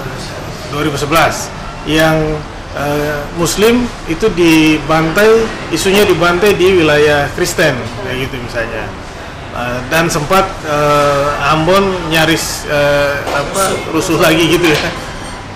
2011 0.75 1.89
yang 1.89 2.17
eh, 2.77 3.21
Muslim 3.39 3.87
itu 4.05 4.29
dibantai, 4.29 5.47
isunya 5.73 6.05
dibantai 6.05 6.53
di 6.53 6.83
wilayah 6.83 7.25
Kristen 7.33 7.73
kayak 8.05 8.29
gitu 8.29 8.35
misalnya. 8.43 8.85
Eh, 9.49 9.79
dan 9.89 10.05
sempat 10.05 10.45
eh, 10.67 11.49
Ambon 11.49 11.89
nyaris 12.13 12.69
eh, 12.69 13.17
apa 13.33 13.73
rusuh 13.89 14.21
lagi 14.21 14.45
gitu 14.45 14.69
ya. 14.69 14.81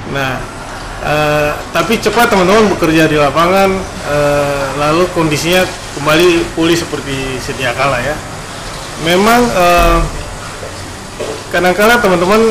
Nah, 0.10 0.42
eh, 1.04 1.52
tapi 1.76 2.00
cepat 2.00 2.32
teman-teman 2.32 2.72
bekerja 2.74 3.06
di 3.06 3.20
lapangan, 3.20 3.70
eh, 4.08 4.66
lalu 4.80 5.06
kondisinya 5.12 5.68
kembali 6.00 6.56
pulih 6.56 6.76
seperti 6.80 7.38
sedia 7.44 7.76
kala 7.76 8.00
ya. 8.00 8.16
Memang 9.04 9.42
eh, 9.44 9.98
kadang-kala 11.52 12.02
teman-teman 12.02 12.42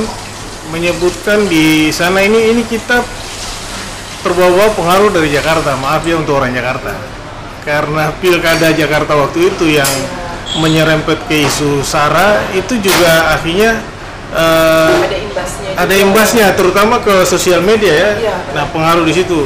menyebutkan 0.71 1.49
di 1.51 1.91
sana 1.91 2.23
ini 2.23 2.55
ini 2.55 2.63
kita 2.63 3.03
terbawa 4.23 4.71
pengaruh 4.79 5.11
dari 5.11 5.35
Jakarta 5.35 5.75
maaf 5.83 6.07
ya 6.07 6.15
untuk 6.15 6.39
orang 6.39 6.55
Jakarta 6.55 6.95
karena 7.67 8.15
pilkada 8.23 8.71
Jakarta 8.71 9.19
waktu 9.19 9.51
itu 9.51 9.67
yang 9.75 9.91
menyerempet 10.63 11.19
ke 11.27 11.47
isu 11.47 11.83
sara 11.83 12.39
itu 12.55 12.79
juga 12.79 13.35
akhirnya 13.35 13.83
eh, 14.33 14.97
ada 14.99 15.19
imbasnya 15.19 15.71
ada 15.75 15.95
juga. 15.95 16.05
imbasnya 16.05 16.47
terutama 16.53 16.95
ke 16.99 17.25
sosial 17.25 17.61
media 17.61 17.93
ya 17.93 18.11
Iya. 18.19 18.35
nah 18.53 18.65
pengaruh 18.69 19.05
di 19.05 19.15
situ 19.15 19.45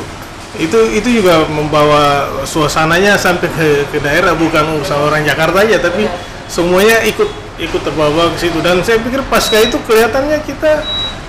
itu 0.57 0.79
itu 0.91 1.21
juga 1.21 1.45
membawa 1.47 2.05
suasananya 2.43 3.15
sampai 3.15 3.45
ke, 3.47 3.69
ke 3.87 3.99
daerah 4.01 4.33
bukan 4.33 4.81
urusan 4.81 4.97
orang 4.97 5.21
Jakarta 5.21 5.61
aja 5.61 5.77
tapi 5.79 6.09
semuanya 6.49 7.05
ikut 7.05 7.29
ikut 7.57 7.81
terbawa 7.83 8.33
ke 8.33 8.39
situ 8.41 8.59
dan 8.61 8.81
saya 8.81 8.97
pikir 8.99 9.21
pasca 9.27 9.61
itu 9.61 9.77
kelihatannya 9.85 10.41
kita 10.43 10.81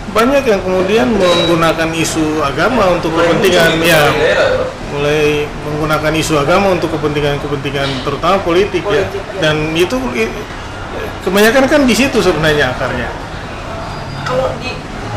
banyak 0.08 0.44
yang 0.44 0.64
kemudian 0.64 1.12
menggunakan 1.12 1.92
isu 1.92 2.40
agama 2.40 2.96
untuk 2.96 3.12
kepentingan 3.12 3.76
ya 3.84 4.08
ya. 4.16 4.40
mulai 4.96 5.44
menggunakan 5.68 6.14
isu 6.16 6.40
agama 6.40 6.72
untuk 6.72 6.96
kepentingan-kepentingan 6.96 8.08
terutama 8.08 8.40
politik, 8.40 8.88
ya 8.88 9.04
Politik, 9.04 9.20
ya. 9.36 9.40
dan 9.44 9.56
itu 9.76 10.00
i- 10.16 10.32
kebanyakan 11.22 11.68
kan 11.68 11.82
di 11.84 11.92
situ 11.92 12.24
sebenarnya 12.24 12.72
akarnya 12.72 13.12
kalau 14.28 14.52
di 14.60 14.72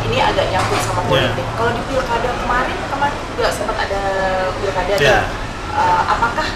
ini 0.07 0.17
agak 0.17 0.45
nyangkut 0.49 0.79
sama 0.81 1.01
Ya. 1.03 1.07
politik. 1.29 1.45
Kalau 1.53 1.71
di 1.75 1.81
pilkada 1.85 2.29
kemarin 2.33 2.77
kemarin 2.87 3.17
juga 3.31 3.47
sempat 3.51 3.77
ada 3.77 4.01
pilkada 4.57 4.93
tuh. 4.95 5.03
Ya. 5.03 5.19
Eh, 5.71 6.01
apakah 6.07 6.47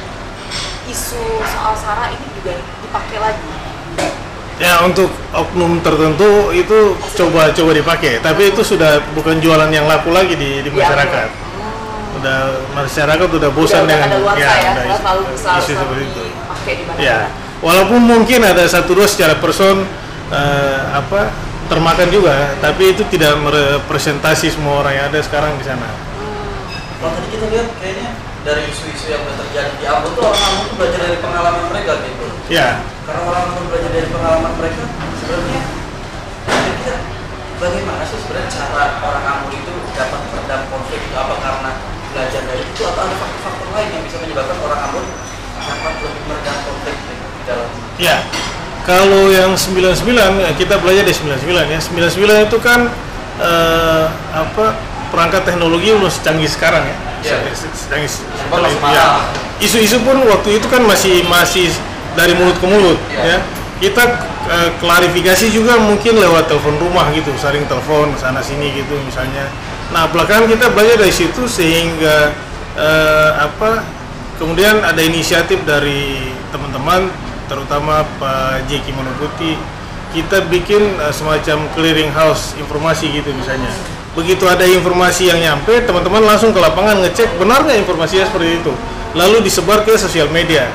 isu 0.88 1.22
soal 1.44 1.74
sara 1.76 2.12
ini 2.12 2.26
juga 2.36 2.54
dipakai 2.82 3.18
lagi? 3.20 3.48
Ya 4.56 4.80
untuk 4.88 5.12
oknum 5.36 5.84
tertentu 5.84 6.48
itu 6.56 6.96
coba-coba 7.20 7.72
dipakai, 7.76 8.24
tapi 8.24 8.56
itu 8.56 8.64
sudah 8.64 9.04
bukan 9.12 9.44
jualan 9.44 9.68
yang 9.68 9.84
laku 9.84 10.16
lagi 10.16 10.40
di, 10.40 10.64
di 10.64 10.72
Di 10.72 10.72
masyarakat. 10.72 11.28
Hmm. 11.28 12.18
Udah 12.24 12.40
masyarakat 12.72 13.28
udah 13.36 13.50
bosan 13.52 13.84
udah, 13.84 13.92
dengan 13.92 14.10
ya, 14.16 14.20
udah 14.24 14.36
ya 14.40 14.52
isu- 14.56 15.00
selalu 15.04 15.22
selalu, 15.36 15.60
isu 15.60 15.72
selalu 15.76 15.76
seperti 15.76 16.04
itu. 16.08 16.24
di 16.64 17.04
Ya, 17.04 17.20
walaupun 17.60 18.00
mungkin 18.00 18.40
ada 18.48 18.64
satu 18.64 18.96
dua 18.96 19.08
secara 19.12 19.36
person 19.44 19.84
eh, 20.32 20.80
apa 20.96 21.36
termakan 21.66 22.08
juga, 22.14 22.54
tapi 22.62 22.94
itu 22.94 23.04
tidak 23.10 23.34
merepresentasi 23.42 24.54
semua 24.54 24.86
orang 24.86 24.94
yang 24.94 25.06
ada 25.10 25.20
sekarang 25.22 25.58
di 25.58 25.66
sana. 25.66 25.90
Kalau 27.02 27.12
tadi 27.18 27.28
kita 27.34 27.46
lihat 27.50 27.68
kayaknya 27.82 28.10
dari 28.46 28.62
isu-isu 28.70 29.10
yang 29.10 29.22
udah 29.26 29.36
terjadi 29.42 29.74
di 29.82 29.86
Ambon 29.90 30.14
tuh 30.14 30.24
orang 30.30 30.42
Ambon 30.46 30.66
tuh 30.70 30.76
belajar 30.78 31.00
dari 31.02 31.18
pengalaman 31.18 31.64
mereka 31.74 31.92
gitu. 32.06 32.26
Ya, 32.54 32.86
Karena 33.10 33.22
orang 33.26 33.44
Ambon 33.50 33.66
belajar 33.74 33.90
dari 33.90 34.08
pengalaman 34.14 34.54
mereka, 34.62 34.84
sebenarnya 35.18 35.62
kira-kira 36.46 36.98
bagaimana 37.58 38.02
sih 38.06 38.18
sebenarnya 38.22 38.50
cara 38.54 38.84
orang 39.02 39.26
Ambon 39.26 39.52
itu 39.58 39.74
dapat 39.98 40.22
meredam 40.30 40.62
konflik 40.70 41.02
itu 41.02 41.16
apa 41.18 41.36
karena 41.42 41.72
belajar 42.14 42.42
dari 42.48 42.64
itu 42.64 42.82
atau 42.86 43.02
ada 43.02 43.16
faktor-faktor 43.18 43.68
lain 43.74 43.90
yang 43.92 44.04
bisa 44.06 44.18
menyebabkan 44.22 44.58
orang 44.62 44.80
Ambon 44.88 45.06
dapat 45.66 45.94
lebih 46.06 46.24
meredam 46.30 46.58
konflik 46.70 46.96
di 46.96 47.44
dalam 47.50 47.70
ya. 47.98 48.18
Kalau 48.86 49.34
yang 49.34 49.58
99 49.58 50.14
ya, 50.14 50.50
kita 50.54 50.78
belajar 50.78 51.02
dari 51.02 51.18
99 51.18 51.74
ya. 51.74 51.80
99 51.82 52.48
itu 52.54 52.58
kan 52.62 52.86
eh, 53.42 54.06
apa 54.30 54.78
perangkat 55.10 55.42
teknologi 55.50 55.90
belum 55.90 56.06
secanggih 56.06 56.46
sekarang 56.46 56.86
ya. 56.86 56.96
Iya. 57.26 57.38
Secanggih 57.54 58.10
masih 58.54 58.78
ya. 58.78 58.82
mahal. 58.86 59.26
Isu-isu 59.58 59.98
pun 60.06 60.22
waktu 60.30 60.62
itu 60.62 60.68
kan 60.70 60.86
masih 60.86 61.26
masih 61.26 61.74
dari 62.14 62.38
mulut 62.38 62.56
ke 62.62 62.66
mulut 62.70 63.00
Iya. 63.10 63.22
ya. 63.26 63.38
Kita 63.82 64.04
eh, 64.54 64.70
klarifikasi 64.78 65.50
juga 65.50 65.82
mungkin 65.82 66.22
lewat 66.22 66.46
telepon 66.46 66.78
rumah 66.78 67.10
gitu, 67.18 67.34
saling 67.42 67.66
telepon 67.66 68.14
sana 68.22 68.40
sini 68.46 68.70
gitu 68.70 68.94
misalnya. 69.02 69.50
Nah, 69.90 70.06
belakangan 70.14 70.46
kita 70.46 70.70
belajar 70.78 71.02
dari 71.02 71.14
situ 71.14 71.50
sehingga 71.50 72.30
eh, 72.78 73.32
apa 73.50 73.82
kemudian 74.38 74.84
ada 74.86 75.02
inisiatif 75.02 75.58
dari 75.66 76.30
teman-teman 76.54 77.10
terutama 77.46 78.06
Pak 78.18 78.70
Jeki 78.70 78.92
Manoputi 78.94 79.58
kita 80.16 80.48
bikin 80.48 80.82
eh, 81.02 81.14
semacam 81.14 81.68
clearing 81.76 82.12
house 82.16 82.56
informasi 82.56 83.12
gitu 83.12 83.30
misalnya. 83.36 83.70
Begitu 84.16 84.48
ada 84.48 84.64
informasi 84.64 85.28
yang 85.28 85.40
nyampe 85.44 85.84
teman-teman 85.84 86.24
langsung 86.24 86.56
ke 86.56 86.60
lapangan 86.64 87.04
ngecek 87.04 87.36
benar 87.36 87.68
nggak 87.68 87.84
informasinya 87.84 88.24
seperti 88.24 88.64
itu? 88.64 88.74
Lalu 89.12 89.44
disebar 89.44 89.84
ke 89.84 90.00
sosial 90.00 90.32
media. 90.32 90.72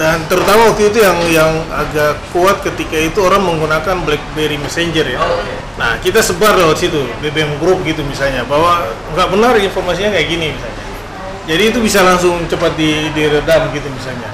Dan 0.00 0.24
terutama 0.32 0.72
waktu 0.72 0.88
itu 0.88 1.04
yang 1.04 1.18
yang 1.28 1.52
agak 1.68 2.16
kuat 2.32 2.64
ketika 2.64 2.96
itu 2.96 3.20
orang 3.20 3.44
menggunakan 3.44 4.00
BlackBerry 4.04 4.56
Messenger 4.56 5.04
ya. 5.04 5.20
Nah 5.76 6.00
kita 6.00 6.24
sebar 6.24 6.56
lewat 6.56 6.80
situ 6.80 7.04
BBM 7.20 7.60
Group 7.60 7.84
gitu 7.84 8.00
misalnya 8.04 8.44
bahwa 8.48 8.88
nggak 9.12 9.28
benar 9.28 9.52
informasinya 9.60 10.16
kayak 10.16 10.28
gini 10.28 10.56
misalnya. 10.56 10.84
Jadi 11.48 11.62
itu 11.72 11.78
bisa 11.80 12.00
langsung 12.04 12.36
cepat 12.48 12.76
di, 12.76 13.12
diredam 13.16 13.72
gitu 13.72 13.88
misalnya. 13.92 14.28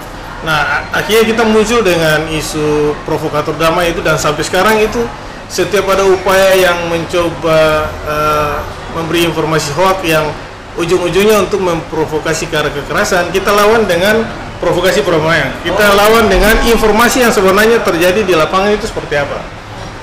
Nah, 0.47 0.87
akhirnya 0.95 1.27
kita 1.27 1.43
muncul 1.43 1.83
dengan 1.83 2.23
isu 2.31 2.95
provokator 3.03 3.59
damai 3.59 3.91
itu 3.91 3.99
dan 3.99 4.15
sampai 4.15 4.47
sekarang 4.47 4.79
itu 4.79 5.03
setiap 5.51 5.91
ada 5.91 6.07
upaya 6.07 6.55
yang 6.55 6.87
mencoba 6.87 7.91
eh, 8.07 8.57
memberi 8.95 9.27
informasi 9.27 9.75
hoax 9.75 10.07
yang 10.07 10.31
ujung-ujungnya 10.79 11.43
untuk 11.43 11.59
memprovokasi 11.67 12.47
ke 12.47 12.55
arah 12.55 12.71
kekerasan, 12.71 13.35
kita 13.35 13.51
lawan 13.51 13.91
dengan 13.91 14.23
provokasi 14.63 15.03
perdamaian. 15.03 15.51
Kita 15.67 15.99
lawan 15.99 16.31
dengan 16.31 16.55
informasi 16.63 17.27
yang 17.27 17.33
sebenarnya 17.35 17.83
terjadi 17.83 18.23
di 18.23 18.35
lapangan 18.39 18.71
itu 18.71 18.87
seperti 18.87 19.19
apa. 19.19 19.43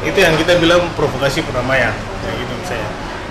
Itu 0.03 0.19
yang 0.19 0.35
kita 0.35 0.59
bilang 0.59 0.83
provokasi 0.99 1.39
perdamaian. 1.47 1.95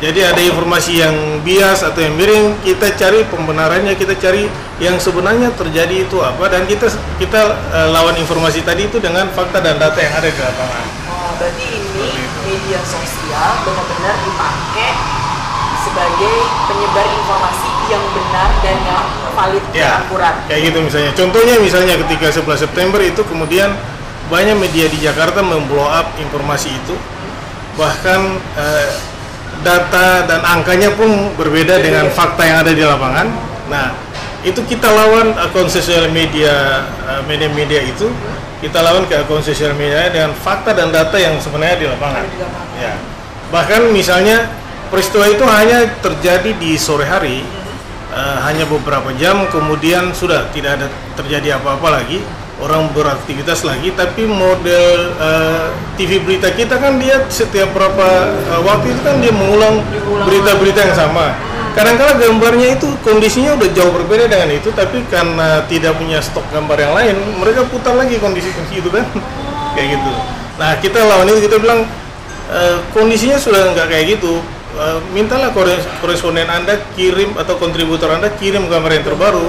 Jadi 0.02 0.18
ada 0.18 0.42
informasi 0.42 0.99
yang 0.99 1.14
bias 1.47 1.87
atau 1.87 2.02
yang 2.02 2.18
miring, 2.18 2.59
kita 2.66 2.90
cari 2.99 3.23
pembenarannya, 3.30 3.94
kita 3.94 4.18
cari 4.18 4.50
yang 4.82 4.99
sebenarnya 4.99 5.54
terjadi 5.54 6.11
itu 6.11 6.18
apa 6.18 6.42
dan 6.50 6.66
kita 6.66 6.90
kita 7.23 7.38
eh, 7.71 7.88
lawan 7.94 8.18
informasi 8.18 8.66
tadi 8.66 8.90
itu 8.90 8.99
dengan 8.99 9.30
fakta 9.30 9.62
dan 9.62 9.78
data 9.78 9.94
yang 10.02 10.11
ada 10.11 10.26
di 10.26 10.40
lapangan. 10.42 10.85
Oh, 11.06 11.30
berarti 11.38 11.66
ini 11.71 12.18
media 12.42 12.82
sosial 12.82 13.62
benar-benar 13.62 14.18
dipakai 14.26 14.90
sebagai 15.87 16.35
penyebar 16.66 17.06
informasi 17.06 17.71
yang 17.87 18.02
benar 18.11 18.50
dan 18.59 18.76
yang 18.82 19.02
valid 19.38 19.64
dan 19.71 19.78
Ya, 19.78 19.90
akurat. 20.02 20.35
kayak 20.50 20.62
gitu 20.66 20.78
misalnya. 20.82 21.12
Contohnya 21.14 21.54
misalnya 21.62 21.94
ketika 22.02 22.26
11 22.42 22.59
September 22.59 22.99
itu 22.99 23.23
kemudian 23.23 23.71
banyak 24.26 24.59
media 24.59 24.90
di 24.90 24.99
Jakarta 24.99 25.47
memblow 25.47 25.87
up 25.87 26.11
informasi 26.18 26.75
itu, 26.75 26.99
bahkan 27.78 28.35
eh, 28.59 28.90
data 29.62 30.26
dan 30.26 30.40
angkanya 30.42 30.92
pun 30.95 31.33
berbeda 31.38 31.78
dengan 31.81 32.11
fakta 32.12 32.42
yang 32.45 32.59
ada 32.62 32.73
di 32.75 32.83
lapangan. 32.83 33.26
Nah, 33.71 33.95
itu 34.42 34.59
kita 34.66 34.90
lawan 34.90 35.33
akun 35.38 35.71
sosial 35.71 36.11
media 36.11 36.83
eh, 37.07 37.23
media-media 37.31 37.81
itu, 37.87 38.11
kita 38.59 38.83
lawan 38.83 39.07
ke 39.07 39.23
akun 39.23 39.42
sosial 39.42 39.73
media 39.78 40.11
dengan 40.11 40.35
fakta 40.35 40.75
dan 40.75 40.90
data 40.90 41.14
yang 41.16 41.38
sebenarnya 41.38 41.78
di 41.78 41.87
lapangan. 41.87 42.26
Ya, 42.78 42.95
bahkan 43.54 43.88
misalnya 43.95 44.50
peristiwa 44.90 45.31
itu 45.31 45.47
hanya 45.47 45.87
terjadi 46.02 46.50
di 46.59 46.75
sore 46.75 47.07
hari, 47.07 47.47
eh, 48.11 48.38
hanya 48.42 48.66
beberapa 48.66 49.14
jam, 49.14 49.47
kemudian 49.49 50.11
sudah 50.11 50.50
tidak 50.50 50.83
ada 50.83 50.87
terjadi 51.14 51.62
apa-apa 51.62 52.02
lagi, 52.02 52.19
orang 52.62 52.88
beraktivitas 52.95 53.66
lagi. 53.66 53.90
Tapi 53.92 54.25
model 54.25 55.12
eh, 55.19 55.66
TV 55.99 56.23
berita 56.23 56.49
kita 56.54 56.78
kan 56.78 56.97
dia 57.02 57.21
setiap 57.28 57.75
berapa 57.75 58.07
eh, 58.31 58.61
waktu 58.62 58.95
itu 58.95 59.00
kan 59.02 59.19
dia 59.19 59.35
mengulang 59.35 59.83
berita-berita 60.25 60.81
yang 60.87 60.97
sama. 60.97 61.35
Kadang-kadang 61.73 62.21
gambarnya 62.21 62.76
itu 62.76 62.85
kondisinya 63.00 63.57
udah 63.57 63.69
jauh 63.73 63.92
berbeda 63.97 64.28
dengan 64.28 64.52
itu, 64.52 64.69
tapi 64.76 65.00
karena 65.09 65.64
tidak 65.73 65.97
punya 65.97 66.21
stok 66.21 66.45
gambar 66.52 66.76
yang 66.76 66.92
lain, 66.92 67.16
mereka 67.40 67.64
putar 67.64 67.97
lagi 67.97 68.21
kondisi-kondisi 68.21 68.85
itu 68.85 68.92
kan, 68.92 69.09
kayak 69.73 69.97
gitu. 69.97 70.12
Nah 70.61 70.76
kita 70.85 71.00
lawan 71.00 71.33
itu 71.33 71.49
kita 71.49 71.57
bilang 71.57 71.88
Eh, 72.52 72.78
kondisinya 72.92 73.40
sudah 73.40 73.73
nggak 73.73 73.88
kayak 73.88 74.07
gitu. 74.19 74.37
Eh, 74.76 74.99
mintalah 75.16 75.57
kores- 75.57 75.88
koresponden 76.04 76.45
Anda 76.45 76.76
kirim 76.92 77.33
atau 77.33 77.57
kontributor 77.57 78.12
Anda 78.12 78.28
kirim 78.37 78.69
gambar 78.69 78.92
yang 78.92 79.04
terbaru 79.09 79.49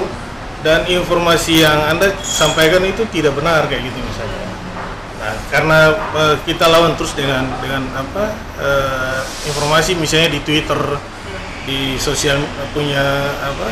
dan 0.64 0.88
informasi 0.88 1.62
yang 1.62 1.76
Anda 1.92 2.16
sampaikan 2.24 2.82
itu 2.88 3.04
tidak 3.12 3.36
benar 3.36 3.68
kayak 3.68 3.84
gitu 3.84 4.00
misalnya. 4.00 4.42
Nah, 5.20 5.36
karena 5.52 5.80
eh, 5.96 6.36
kita 6.48 6.66
lawan 6.72 6.96
terus 6.96 7.14
dengan 7.16 7.44
dengan 7.60 7.84
apa 7.96 8.32
eh, 8.64 9.20
informasi 9.52 10.00
misalnya 10.00 10.32
di 10.34 10.40
Twitter 10.42 10.80
di 11.64 11.96
sosial 11.96 12.44
punya 12.76 13.04
apa 13.40 13.68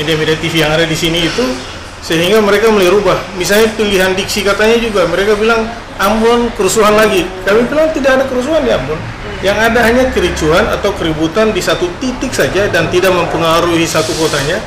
media-media 0.00 0.36
TV 0.40 0.64
yang 0.64 0.72
ada 0.72 0.88
di 0.88 0.96
sini 0.96 1.28
itu 1.28 1.44
sehingga 2.04 2.40
mereka 2.44 2.68
mulai 2.68 2.92
rubah. 2.92 3.16
Misalnya 3.40 3.72
pilihan 3.80 4.12
diksi 4.12 4.44
katanya 4.44 4.76
juga 4.76 5.08
mereka 5.08 5.32
bilang 5.40 5.64
Ambon 5.96 6.52
kerusuhan 6.52 6.92
lagi. 6.92 7.24
Kami 7.48 7.64
bilang 7.64 7.88
tidak 7.96 8.20
ada 8.20 8.24
kerusuhan 8.28 8.60
di 8.60 8.72
Ambon. 8.72 9.00
Yang 9.40 9.58
ada 9.60 9.80
hanya 9.84 10.04
kericuhan 10.12 10.64
atau 10.72 10.92
keributan 10.96 11.52
di 11.52 11.60
satu 11.60 11.88
titik 12.00 12.32
saja 12.32 12.68
dan 12.68 12.88
tidak 12.88 13.12
mempengaruhi 13.12 13.84
satu 13.84 14.12
kotanya 14.16 14.60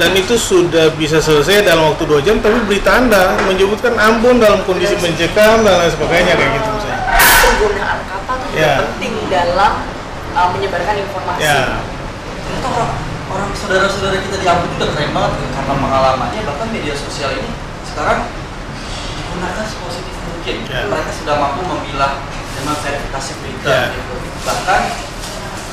dan 0.00 0.10
itu 0.16 0.34
sudah 0.40 0.88
bisa 0.96 1.20
selesai 1.20 1.68
dalam 1.68 1.92
waktu 1.92 2.04
dua 2.08 2.20
jam 2.24 2.40
tapi 2.40 2.56
berita 2.64 2.96
anda 2.96 3.36
menyebutkan 3.44 3.92
Ambon 3.94 4.40
dalam 4.40 4.64
kondisi 4.64 4.96
mencekam 4.98 5.60
dan 5.62 5.74
lain 5.84 5.92
sebagainya 5.92 6.32
kayak 6.32 6.50
gitu 6.56 6.68
misalnya 6.72 7.00
penggunaan 7.44 7.98
kata 8.08 8.32
juga 8.40 8.56
Ya. 8.56 8.74
penting 8.84 9.14
dalam 9.28 9.72
uh, 10.32 10.48
menyebarkan 10.52 10.94
informasi. 10.96 11.40
ya 11.40 11.80
Ternyata 12.42 12.68
orang 12.68 12.92
orang 13.32 13.48
saudara-saudara 13.56 14.16
kita 14.20 14.36
di 14.40 14.46
Ambon 14.48 14.68
itu 14.68 14.76
udah 14.76 14.88
keren 14.92 15.10
banget 15.12 15.32
kan, 15.36 15.48
karena 15.56 15.74
pengalamannya 15.76 16.40
bahkan 16.44 16.68
media 16.68 16.94
sosial 16.96 17.30
ini 17.32 17.48
sekarang 17.88 18.28
digunakan 19.16 19.64
sepositif 19.64 20.14
mungkin. 20.24 20.56
Ya. 20.68 20.84
Mereka 20.88 21.10
sudah 21.16 21.34
mampu 21.36 21.60
memilah 21.64 22.12
dengan 22.52 22.76
verifikasi 22.80 23.30
berita. 23.40 23.68
Ya. 23.68 23.82
gitu. 23.92 24.14
Bahkan 24.44 24.80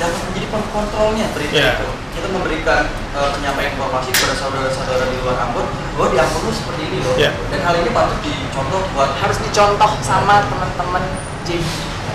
dapat 0.00 0.20
menjadi 0.32 0.46
pengkontrolnya 0.48 1.26
berita 1.36 1.52
Ya. 1.52 1.70
itu. 1.76 1.88
Kita 2.16 2.26
memberikan 2.32 2.82
eh, 2.88 3.30
penyampaian 3.36 3.70
informasi 3.76 4.08
kepada 4.16 4.34
saudara-saudara 4.34 5.04
di 5.12 5.16
luar 5.20 5.36
Ambon 5.44 5.66
bahwa 5.94 6.08
di 6.08 6.18
Ambon 6.18 6.40
itu 6.48 6.52
seperti 6.56 6.82
ini 6.88 6.98
loh. 7.04 7.14
Ya. 7.20 7.30
Dan 7.52 7.60
hal 7.60 7.74
ini 7.84 7.90
patut 7.92 8.18
dicontoh 8.24 8.80
buat 8.96 9.10
Harus 9.20 9.38
dicontoh 9.44 9.92
sama 10.00 10.48
teman-teman 10.48 11.04
jadi 11.44 11.60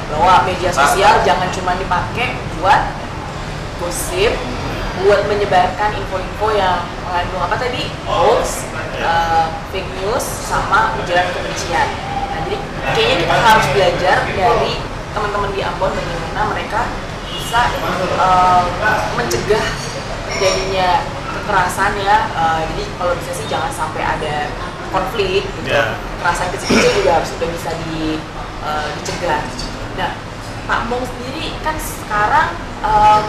bahwa 0.05 0.45
media 0.45 0.69
sosial 0.69 1.21
jangan 1.25 1.49
cuma 1.53 1.73
dipakai 1.77 2.37
buat 2.61 2.81
gosip, 3.81 4.33
buat 5.03 5.21
menyebarkan 5.27 5.97
info-info 5.97 6.47
yang 6.55 6.85
mengandung 7.05 7.41
apa 7.43 7.55
tadi 7.59 7.89
hoax, 8.07 8.69
uh, 9.01 9.49
fake 9.73 9.89
news, 9.99 10.23
sama 10.23 10.95
ujaran 11.01 11.27
kebencian. 11.33 11.87
Nah, 12.31 12.39
jadi 12.47 12.57
kayaknya 12.95 13.15
kita 13.27 13.35
harus 13.35 13.67
belajar 13.75 14.17
dari 14.29 14.73
teman-teman 15.11 15.49
di 15.51 15.61
Ambon 15.65 15.91
bagaimana 15.91 16.41
mereka 16.53 16.79
bisa 17.55 17.79
uh, 18.19 18.63
mencegah 19.15 19.65
terjadinya 20.27 20.89
kekerasan 21.39 21.91
ya. 22.03 22.27
Uh, 22.35 22.59
jadi 22.75 22.83
kalau 22.99 23.13
bisa 23.15 23.31
sih 23.31 23.47
jangan 23.47 23.71
sampai 23.71 24.03
ada 24.03 24.51
konflik 24.91 25.47
gitu. 25.47 25.71
Ya. 25.71 25.95
Kekerasan 26.19 26.47
kecil-kecil 26.51 26.91
juga 26.99 27.11
harus 27.21 27.29
sudah 27.31 27.49
bisa 27.55 27.71
di, 27.87 28.19
uh, 28.59 28.87
dicegah. 28.99 29.41
Nah, 29.95 30.11
Pak 30.65 30.79
Mong 30.91 31.05
sendiri 31.07 31.55
kan 31.63 31.77
sekarang 31.79 32.49
um, 32.83 33.27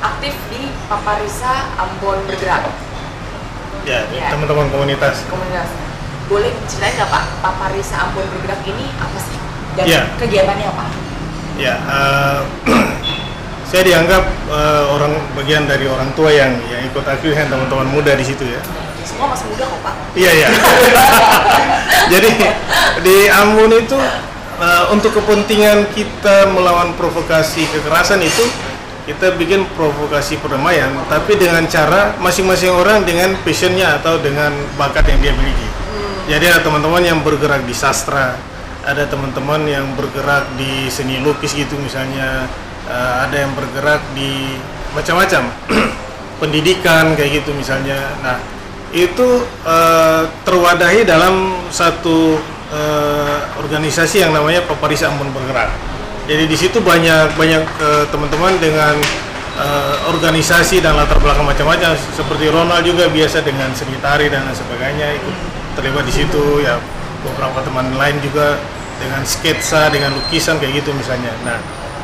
aktif 0.00 0.32
di 0.48 0.70
Paparisa 0.86 1.68
Ambon 1.76 2.22
Bergerak 2.30 2.70
ya 3.84 4.00
Ya. 4.16 4.32
teman-teman 4.32 4.72
komunitas 4.72 5.28
komunitas. 5.28 5.68
Boleh 6.24 6.56
ceritain 6.64 6.96
nggak 6.96 7.10
Pak, 7.10 7.24
Paparisa 7.44 8.08
Ambon 8.08 8.24
Bergerak 8.32 8.62
ini 8.64 8.86
apa 8.96 9.18
sih? 9.20 9.36
Dan 9.76 9.84
Ya. 9.84 10.02
kegiatannya 10.16 10.66
apa? 10.72 10.86
ya 11.54 11.74
eh, 11.78 12.40
saya 13.74 13.90
dianggap 13.90 14.22
eh, 14.54 14.84
orang 14.86 15.18
bagian 15.34 15.66
dari 15.66 15.90
orang 15.90 16.06
tua 16.14 16.30
yang 16.30 16.54
yang 16.70 16.78
ikut 16.86 17.02
aktif 17.02 17.34
dengan 17.34 17.58
teman-teman 17.58 17.90
muda 17.90 18.14
di 18.14 18.22
situ 18.22 18.46
ya 18.46 18.62
Semua 19.02 19.34
masih 19.34 19.50
muda 19.50 19.66
kok 19.66 19.80
Pak. 19.82 19.94
Iya 20.14 20.30
iya. 20.30 20.48
Jadi 22.14 22.30
di 23.02 23.16
Ambon 23.34 23.74
itu 23.74 23.98
eh, 24.62 24.84
untuk 24.94 25.18
kepentingan 25.18 25.90
kita 25.90 26.54
melawan 26.54 26.94
provokasi 26.94 27.66
kekerasan 27.74 28.22
itu 28.22 28.46
kita 29.10 29.34
bikin 29.36 29.66
provokasi 29.74 30.38
perdamaian, 30.40 30.88
tapi 31.12 31.36
dengan 31.36 31.66
cara 31.68 32.16
masing-masing 32.22 32.72
orang 32.72 33.04
dengan 33.04 33.36
passionnya 33.44 34.00
atau 34.00 34.16
dengan 34.22 34.54
bakat 34.80 35.04
yang 35.12 35.20
dia 35.20 35.34
miliki. 35.36 35.68
Jadi 36.30 36.44
ada 36.48 36.64
teman-teman 36.64 37.04
yang 37.04 37.20
bergerak 37.20 37.68
di 37.68 37.76
sastra, 37.76 38.32
ada 38.80 39.04
teman-teman 39.04 39.68
yang 39.68 39.84
bergerak 39.92 40.48
di 40.56 40.88
seni 40.88 41.20
lukis 41.20 41.52
gitu 41.52 41.76
misalnya, 41.76 42.48
eh, 42.88 43.14
ada 43.28 43.36
yang 43.36 43.52
bergerak 43.56 44.00
di 44.12 44.58
macam-macam 44.94 45.50
pendidikan 46.40 47.14
kayak 47.18 47.42
gitu 47.42 47.50
misalnya. 47.56 47.98
Nah 48.22 48.38
itu 48.94 49.42
eh, 49.66 50.22
terwadahi 50.46 51.02
dalam 51.02 51.66
satu 51.74 52.38
eh, 52.70 53.38
organisasi 53.58 54.22
yang 54.22 54.32
namanya 54.32 54.62
Paparisa 54.64 55.10
Ambon 55.10 55.34
Bergerak. 55.34 55.70
Jadi 56.24 56.44
di 56.48 56.56
situ 56.56 56.80
banyak 56.80 57.36
banyak 57.36 57.64
eh, 57.82 58.04
teman-teman 58.08 58.54
dengan 58.62 58.94
eh, 59.58 59.96
organisasi 60.08 60.80
dan 60.80 60.96
latar 60.96 61.18
belakang 61.20 61.44
macam-macam 61.44 61.92
seperti 62.14 62.48
Ronald 62.48 62.86
juga 62.86 63.10
biasa 63.10 63.42
dengan 63.42 63.68
seni 63.74 63.98
tari 63.98 64.30
dan 64.30 64.46
sebagainya 64.54 65.20
ikut 65.20 65.36
terlibat 65.74 66.06
di 66.06 66.14
situ 66.14 66.62
ya 66.62 66.78
beberapa 67.26 67.58
teman 67.66 67.98
lain 67.98 68.16
juga 68.22 68.60
dengan 69.02 69.26
sketsa 69.26 69.90
dengan 69.90 70.14
lukisan 70.14 70.56
kayak 70.62 70.84
gitu 70.84 70.94
misalnya. 70.94 71.34
Nah 71.42 71.58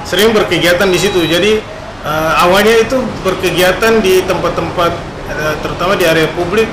sering 0.05 0.33
berkegiatan 0.37 0.89
di 0.89 0.99
situ. 0.99 1.25
Jadi 1.25 1.61
eh, 2.05 2.33
awalnya 2.45 2.81
itu 2.81 3.01
berkegiatan 3.25 4.01
di 4.05 4.25
tempat-tempat 4.25 4.93
eh, 5.31 5.55
terutama 5.65 5.97
di 5.97 6.05
area 6.09 6.29
publik 6.37 6.69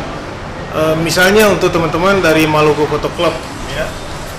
Eh, 0.77 0.95
misalnya 0.99 1.47
untuk 1.47 1.71
teman-teman 1.71 2.19
dari 2.19 2.43
Maluku 2.43 2.83
Photo 2.91 3.07
Club 3.15 3.31
ya. 3.71 3.87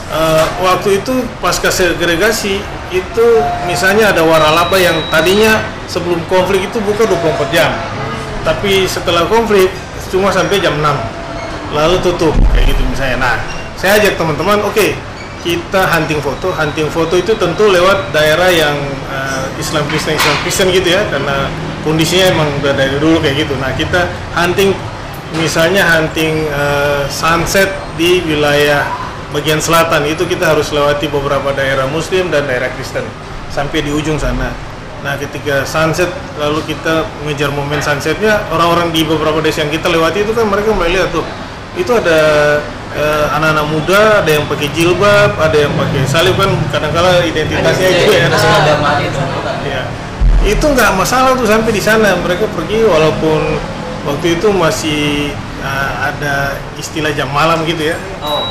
Eh, 0.08 0.44
waktu 0.62 1.02
itu 1.02 1.24
pasca 1.40 1.72
segregasi 1.72 2.60
itu 2.92 3.26
misalnya 3.66 4.12
ada 4.12 4.22
waralaba 4.24 4.76
yang 4.76 4.96
tadinya 5.10 5.58
sebelum 5.88 6.20
konflik 6.28 6.68
itu 6.68 6.78
buka 6.84 7.08
24 7.10 7.48
jam. 7.50 7.72
Tapi 8.44 8.84
setelah 8.84 9.26
konflik 9.26 9.72
cuma 10.14 10.30
sampai 10.30 10.60
jam 10.60 10.76
6 10.78 10.86
lalu 11.74 11.96
tutup 12.06 12.36
kayak 12.52 12.76
gitu 12.76 12.82
misalnya. 12.86 13.16
Nah 13.18 13.36
saya 13.74 13.96
ajak 13.98 14.20
teman-teman 14.20 14.62
oke 14.68 14.94
kita 15.42 15.86
hunting 15.86 16.20
foto. 16.22 16.50
Hunting 16.54 16.88
foto 16.90 17.14
itu 17.14 17.32
tentu 17.38 17.70
lewat 17.70 18.10
daerah 18.10 18.50
yang 18.50 18.76
eh, 19.10 19.60
Islam 19.60 19.84
Kristen 19.90 20.14
Islam 20.14 20.36
Kristen 20.42 20.68
gitu 20.70 20.88
ya 20.92 21.02
karena 21.10 21.50
kondisinya 21.82 22.26
emang 22.34 22.48
udah 22.62 22.72
dari 22.74 22.96
dulu 22.98 23.18
kayak 23.22 23.46
gitu. 23.46 23.54
Nah 23.58 23.72
kita 23.74 24.06
hunting 24.34 24.74
misalnya 25.36 25.84
hunting 25.84 26.46
eh, 26.48 27.02
sunset 27.10 27.68
di 28.00 28.22
wilayah 28.24 28.86
bagian 29.34 29.60
selatan 29.60 30.08
itu 30.08 30.24
kita 30.24 30.56
harus 30.56 30.72
lewati 30.72 31.04
beberapa 31.12 31.52
daerah 31.52 31.84
muslim 31.90 32.32
dan 32.32 32.48
daerah 32.48 32.72
Kristen 32.72 33.04
sampai 33.52 33.84
di 33.84 33.90
ujung 33.92 34.16
sana. 34.16 34.50
Nah 35.04 35.14
ketika 35.14 35.62
sunset 35.62 36.10
lalu 36.40 36.64
kita 36.66 37.06
mengejar 37.22 37.54
momen 37.54 37.78
sunsetnya 37.78 38.42
orang-orang 38.50 38.90
di 38.90 39.06
beberapa 39.06 39.38
desa 39.38 39.62
yang 39.62 39.70
kita 39.70 39.86
lewati 39.86 40.26
itu 40.26 40.32
kan 40.34 40.48
mereka 40.48 40.74
mulai 40.74 40.98
lihat 40.98 41.14
tuh 41.14 41.22
itu 41.78 41.92
ada 41.94 42.20
eh, 42.98 43.26
anak-anak 43.38 43.66
muda 43.70 44.00
ada 44.20 44.30
yang 44.30 44.44
pakai 44.50 44.68
jilbab 44.74 45.38
ada 45.38 45.56
yang 45.56 45.72
pakai 45.78 46.02
salib 46.04 46.34
kan 46.34 46.50
kadang-kala 46.74 47.22
identitasnya 47.22 47.88
Ada 47.88 47.98
itu 48.02 48.12
ya 48.12 48.26
ada 48.26 48.92
itu 49.00 49.18
kan. 49.18 49.56
Ya. 49.62 49.82
Itu 50.42 50.66
nggak 50.70 50.90
masalah 50.98 51.38
tuh 51.38 51.46
sampai 51.46 51.70
di 51.70 51.82
sana 51.82 52.18
mereka 52.18 52.50
pergi 52.50 52.82
walaupun 52.82 53.58
waktu 54.06 54.38
itu 54.38 54.48
masih 54.50 55.30
uh, 55.62 56.10
ada 56.10 56.58
istilah 56.78 57.14
jam 57.14 57.30
malam 57.30 57.62
gitu 57.66 57.94
ya. 57.94 57.96
Oh, 58.22 58.42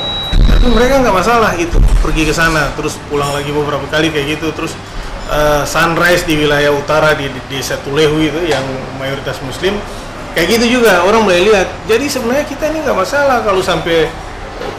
Tapi 0.48 0.68
mereka 0.72 1.04
nggak 1.04 1.16
masalah 1.16 1.52
itu 1.60 1.78
pergi 2.00 2.24
ke 2.28 2.34
sana 2.34 2.72
terus 2.80 2.96
pulang 3.12 3.32
lagi 3.36 3.52
beberapa 3.52 3.84
kali 3.92 4.12
kayak 4.12 4.40
gitu 4.40 4.52
terus 4.56 4.74
uh, 5.32 5.64
sunrise 5.68 6.24
di 6.24 6.40
wilayah 6.40 6.72
utara 6.72 7.16
di, 7.16 7.28
di 7.32 7.42
desa 7.52 7.80
Tulehu 7.84 8.20
itu 8.20 8.42
yang 8.48 8.64
mayoritas 9.00 9.40
Muslim 9.44 9.76
kayak 10.38 10.48
gitu 10.60 10.78
juga 10.78 11.02
orang 11.02 11.26
mulai 11.26 11.42
lihat. 11.42 11.68
Jadi 11.90 12.06
sebenarnya 12.06 12.46
kita 12.46 12.70
ini 12.70 12.86
nggak 12.86 12.98
masalah 12.98 13.42
kalau 13.42 13.58
sampai 13.64 14.06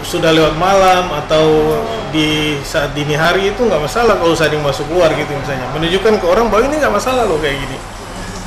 sudah 0.07 0.31
lewat 0.31 0.55
malam 0.57 1.11
atau 1.25 1.79
di 2.15 2.57
saat 2.65 2.95
dini 2.97 3.19
hari 3.19 3.53
itu 3.53 3.61
nggak 3.61 3.83
masalah 3.83 4.17
kalau 4.17 4.33
saling 4.33 4.63
masuk 4.63 4.87
keluar 4.89 5.13
gitu 5.15 5.31
misalnya. 5.35 5.67
Menunjukkan 5.75 6.23
ke 6.23 6.27
orang 6.27 6.47
bahwa 6.49 6.63
ini 6.71 6.77
nggak 6.81 6.95
masalah 6.95 7.27
loh 7.27 7.39
kayak 7.39 7.59
gini. 7.59 7.79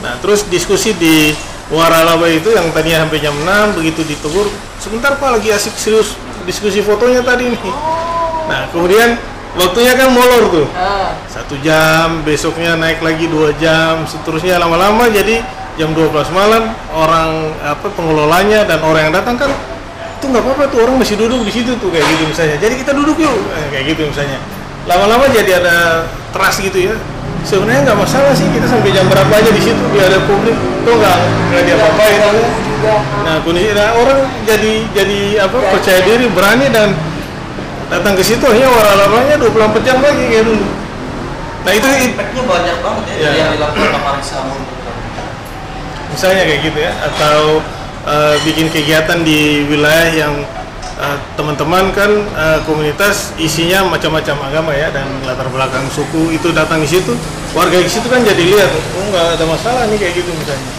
Nah 0.01 0.17
terus 0.23 0.47
diskusi 0.49 0.95
di 0.97 1.31
waralaba 1.71 2.27
itu 2.27 2.51
yang 2.51 2.67
tadinya 2.75 3.07
sampai 3.07 3.19
jam 3.23 3.35
6 3.37 3.79
begitu 3.79 4.01
ditegur 4.03 4.47
sebentar 4.81 5.15
pak 5.15 5.39
lagi 5.39 5.55
asik 5.55 5.71
serius 5.77 6.19
diskusi 6.43 6.81
fotonya 6.81 7.21
tadi 7.23 7.53
nih. 7.53 7.73
Nah 8.49 8.67
kemudian 8.73 9.15
waktunya 9.55 9.93
kan 9.95 10.09
molor 10.11 10.43
tuh. 10.49 10.67
Ah, 10.75 11.15
satu 11.29 11.55
jam 11.61 12.25
besoknya 12.27 12.75
naik 12.75 12.99
lagi 12.99 13.29
dua 13.29 13.55
jam 13.61 14.03
seterusnya 14.09 14.59
lama-lama. 14.59 15.07
Jadi 15.07 15.61
jam 15.79 15.95
12 15.95 16.11
malam 16.35 16.67
orang 16.91 17.55
apa 17.63 17.87
pengelolanya 17.95 18.67
dan 18.67 18.83
orang 18.83 19.07
yang 19.07 19.15
datang 19.15 19.39
kan 19.39 19.51
itu 20.21 20.25
nggak 20.29 20.43
apa-apa 20.45 20.63
tuh 20.69 20.79
orang 20.85 21.01
masih 21.01 21.17
duduk 21.17 21.41
di 21.41 21.51
situ 21.51 21.73
tuh 21.81 21.89
kayak 21.89 22.05
gitu 22.05 22.23
misalnya. 22.29 22.61
Jadi 22.61 22.73
kita 22.85 22.91
duduk 22.93 23.17
yuk. 23.17 23.33
Eh, 23.33 23.67
kayak 23.73 23.85
gitu 23.97 24.01
misalnya. 24.13 24.37
Lama-lama 24.85 25.25
jadi 25.33 25.57
ada 25.57 26.05
trust 26.29 26.61
gitu 26.61 26.93
ya. 26.93 26.95
Sebenarnya 27.41 27.89
nggak 27.89 27.97
masalah 27.97 28.37
sih 28.37 28.45
kita 28.53 28.69
sampai 28.69 28.93
jam 28.93 29.09
berapa 29.09 29.33
aja 29.33 29.49
di 29.49 29.61
situ 29.65 29.81
biar 29.89 30.13
ada 30.13 30.21
publik. 30.29 30.53
Tuh 30.85 30.93
nggak 30.93 31.17
nggak 31.49 31.61
dia 31.65 31.75
apa-apain 31.81 32.21
juga 32.21 32.61
nah 33.21 33.37
kondisi 33.45 33.69
nah, 33.77 33.93
orang 33.93 34.25
jadi 34.41 34.73
jadi 34.89 35.19
apa 35.45 35.57
percaya 35.69 36.01
diri 36.01 36.25
berani 36.33 36.65
dan 36.73 36.97
datang 37.93 38.17
ke 38.17 38.23
situ 38.25 38.41
akhirnya 38.41 38.71
waralabanya 38.73 39.35
24 39.37 39.85
jam 39.85 39.99
lagi 39.99 40.23
kayak 40.31 40.45
dulu. 40.47 40.65
Nah 41.61 41.71
itu 41.77 41.85
impactnya 41.85 42.43
banyak 42.47 42.77
banget 42.81 43.03
ya, 43.05 43.15
dari 43.21 43.37
yang 43.37 43.51
dilakukan 43.53 44.17
sama 44.25 44.49
Ambon. 44.49 44.61
misalnya 46.09 46.43
kayak 46.47 46.61
gitu 46.65 46.79
ya 46.81 46.91
atau 47.05 47.61
eh, 48.07 48.35
bikin 48.45 48.67
kegiatan 48.69 49.21
di 49.21 49.65
wilayah 49.69 50.09
yang 50.13 50.33
eh, 50.97 51.17
teman-teman 51.37 51.93
kan 51.93 52.11
eh, 52.15 52.59
komunitas 52.65 53.33
isinya 53.37 53.85
macam-macam 53.89 54.37
agama 54.47 54.71
ya 54.73 54.89
dan 54.93 55.07
latar 55.25 55.49
belakang 55.49 55.85
suku 55.91 56.33
itu 56.33 56.53
datang 56.53 56.81
di 56.81 56.89
situ. 56.89 57.13
Warga 57.51 57.77
di 57.77 57.91
situ 57.91 58.07
kan 58.07 58.23
jadi 58.23 58.41
lihat 58.41 58.71
oh 58.71 59.05
nggak 59.11 59.27
ada 59.39 59.45
masalah 59.45 59.83
nih 59.89 59.97
kayak 59.99 60.13
gitu 60.21 60.31
misalnya. 60.33 60.71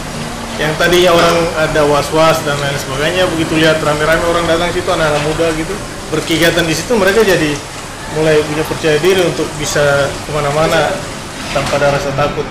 Yang 0.53 0.73
tadinya 0.77 1.11
orang 1.17 1.37
ada 1.57 1.81
was-was 1.89 2.37
dan 2.45 2.53
lain 2.61 2.77
sebagainya 2.77 3.25
begitu 3.33 3.57
lihat 3.57 3.81
rame-rame 3.81 4.21
orang 4.29 4.45
datang 4.45 4.69
situ 4.69 4.85
anak-anak 4.85 5.23
muda 5.25 5.49
gitu 5.57 5.73
berkegiatan 6.13 6.61
di 6.61 6.77
situ 6.77 6.93
mereka 6.93 7.25
jadi 7.25 7.57
mulai 8.13 8.37
punya 8.45 8.61
percaya 8.69 8.97
diri 9.01 9.25
untuk 9.25 9.49
bisa 9.57 9.81
ke 10.13 10.29
mana-mana 10.29 10.93
tanpa 11.57 11.81
ada 11.81 11.97
rasa 11.97 12.13
takut 12.13 12.45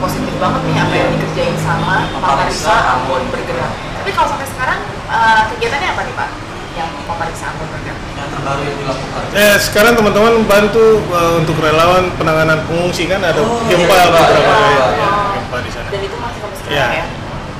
positif 0.00 0.34
banget 0.40 0.60
nih 0.64 0.76
apa 0.80 0.94
yang 0.96 1.08
dikerjain 1.12 1.56
sama 1.60 2.08
Papa 2.16 2.48
Risa 2.48 2.74
Ambon 2.96 3.22
bergerak. 3.28 3.72
Tapi 4.00 4.10
kalau 4.10 4.28
sampai 4.28 4.48
sekarang 4.48 4.78
eh, 5.06 5.40
kegiatannya 5.54 5.88
apa 5.92 6.02
nih 6.02 6.14
Pak? 6.16 6.30
Yang 6.72 6.90
Papa 7.04 7.24
Risa 7.28 7.46
Ambon 7.52 7.68
bergerak. 7.68 7.98
yang 8.10 8.28
terbaru 8.30 8.60
yang 8.62 8.76
dilakukan 8.76 9.22
Eh, 9.32 9.56
sekarang 9.60 9.92
teman-teman 9.94 10.34
bantu 10.44 10.84
eh, 11.00 11.32
untuk 11.36 11.56
relawan 11.56 12.08
penanganan 12.14 12.58
pengungsi 12.64 13.04
kan 13.06 13.20
ada 13.20 13.40
Oh, 13.40 13.60
gempa 13.64 13.84
iya, 13.86 14.06
beberapa 14.08 14.18
iya, 14.20 14.40
iya, 14.40 14.56
ya, 14.56 14.86
iya. 14.96 15.10
gempa 15.36 15.56
di 15.60 15.70
sana. 15.70 15.88
Dan 15.88 16.00
itu 16.02 16.16
masih 16.16 16.38
sampai 16.40 16.56
sekarang 16.58 16.76
Ya. 16.76 16.86
ya? 16.96 17.06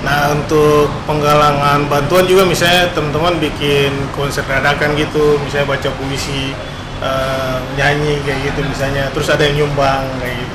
Nah 0.00 0.20
untuk 0.32 0.88
penggalangan 1.04 1.84
bantuan 1.86 2.24
juga 2.24 2.48
misalnya 2.48 2.88
teman-teman 2.90 3.36
bikin 3.36 3.92
konser 4.16 4.40
dadakan 4.42 4.96
gitu, 4.96 5.36
misalnya 5.44 5.68
baca 5.68 5.88
puisi, 5.92 6.56
eh, 6.98 7.56
nyanyi 7.76 8.16
kayak 8.24 8.40
gitu 8.48 8.60
misalnya, 8.64 9.12
terus 9.12 9.28
ada 9.28 9.44
yang 9.44 9.64
nyumbang 9.64 10.08
kayak 10.18 10.40
gitu. 10.40 10.49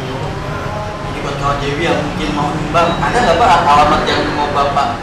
Kawan 1.45 1.61
JW 1.61 1.77
yang 1.77 2.01
mungkin 2.01 2.29
mau 2.33 2.49
nyumbang, 2.49 2.89
ada 3.05 3.17
nggak 3.21 3.37
Pak 3.37 3.49
alamat 3.69 4.01
yang 4.09 4.17
mau 4.33 4.49
Bapak 4.49 4.97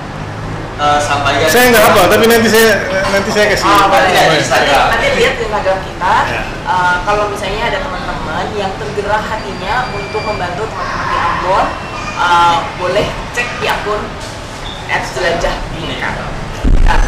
eh, 0.74 0.98
sampaikan? 0.98 1.46
Saya 1.46 1.70
nggak 1.70 1.86
apa, 1.94 2.02
tapi 2.10 2.24
nanti 2.26 2.50
saya 2.50 2.82
nanti 3.14 3.30
saya 3.30 3.46
kasih. 3.54 3.62
Oh, 3.62 3.86
boleh. 3.86 4.10
Nanti 4.10 4.26
Nanti, 4.26 4.42
Instagram. 4.42 4.84
nanti 4.90 5.06
lihat 5.22 5.34
di 5.38 5.42
Instagram 5.46 5.78
kita. 5.86 6.14
Ya. 6.26 6.42
eh, 6.66 6.94
kalau 7.06 7.24
misalnya 7.30 7.62
ada 7.70 7.78
teman-teman 7.78 8.46
yang 8.58 8.74
tergerak 8.74 9.22
hatinya 9.22 9.86
untuk 9.94 10.22
membantu 10.26 10.66
teman-teman 10.66 11.06
di 11.06 11.18
Ambon, 11.22 11.66
eh, 12.18 12.56
boleh 12.74 13.06
cek 13.38 13.48
di 13.62 13.66
akun 13.70 14.02
@jelajah 14.90 15.54
Bhinneka. 15.78 16.10
Nah, 16.90 17.02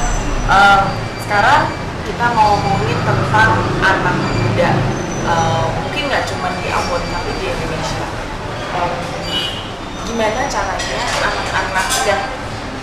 eh, 0.46 0.80
sekarang 1.26 1.74
kita 2.06 2.26
mau 2.38 2.54
ngomongin 2.54 3.02
tentang 3.02 3.50
anak 3.82 4.14
muda. 4.14 4.70
Eh, 5.26 5.64
mungkin 5.82 6.02
nggak 6.06 6.22
cuma 6.30 6.54
di 6.54 6.70
Ambon 6.70 7.02
tapi 7.10 7.30
di 7.42 7.50
gimana 10.14 10.46
caranya 10.46 10.98
anak-anak 11.26 11.86
dan 12.06 12.20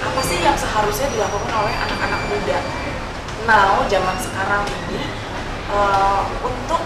apa 0.03 0.19
sih 0.19 0.43
yang 0.43 0.51
seharusnya 0.59 1.07
dilakukan 1.15 1.63
oleh 1.63 1.71
anak-anak 1.79 2.27
muda? 2.27 2.59
Now 3.47 3.87
zaman 3.87 4.19
sekarang 4.19 4.67
ini 4.67 4.99
eh, 5.71 6.21
untuk 6.43 6.83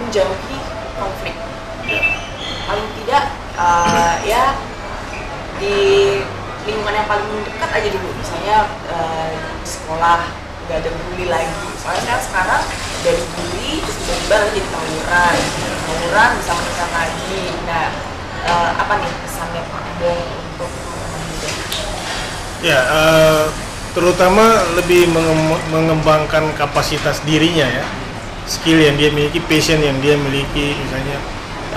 menjauhi 0.00 0.58
konflik. 0.96 1.36
Ya. 1.84 2.00
paling 2.64 2.88
tidak 2.96 3.24
eh, 3.60 4.16
ya 4.24 4.56
di 5.60 5.76
lingkungan 6.64 7.04
yang 7.04 7.04
paling 7.04 7.28
dekat 7.44 7.68
aja 7.68 7.88
dulu. 7.92 8.08
Misalnya 8.16 8.72
di 9.36 9.68
sekolah 9.68 10.32
nggak 10.64 10.80
ada 10.80 10.90
bully 10.96 11.28
lagi. 11.28 11.68
Soalnya 11.76 12.16
kan 12.16 12.20
sekarang 12.24 12.62
dari 13.04 13.20
bully 13.36 13.84
terus 13.84 14.00
tiba-tiba 14.00 14.48
jadi 14.48 14.60
tawuran. 14.72 15.36
Tawuran 15.84 16.28
bisa 16.40 16.52
menikah 16.56 16.88
lagi. 16.96 17.40
Nah 17.68 18.07
eh, 18.48 18.70
apa 18.74 18.92
nih 18.96 19.12
pesannya 19.22 19.62
Pak 19.68 19.82
Bong 20.00 20.20
untuk 20.48 20.70
Ya, 22.58 22.80
eh, 22.82 23.44
terutama 23.94 24.66
lebih 24.74 25.06
mengem- 25.14 25.62
mengembangkan 25.70 26.50
kapasitas 26.58 27.22
dirinya 27.22 27.62
ya, 27.62 27.86
skill 28.50 28.82
yang 28.82 28.98
dia 28.98 29.14
miliki, 29.14 29.38
passion 29.38 29.78
yang 29.78 29.94
dia 30.02 30.18
miliki, 30.18 30.74
misalnya 30.74 31.18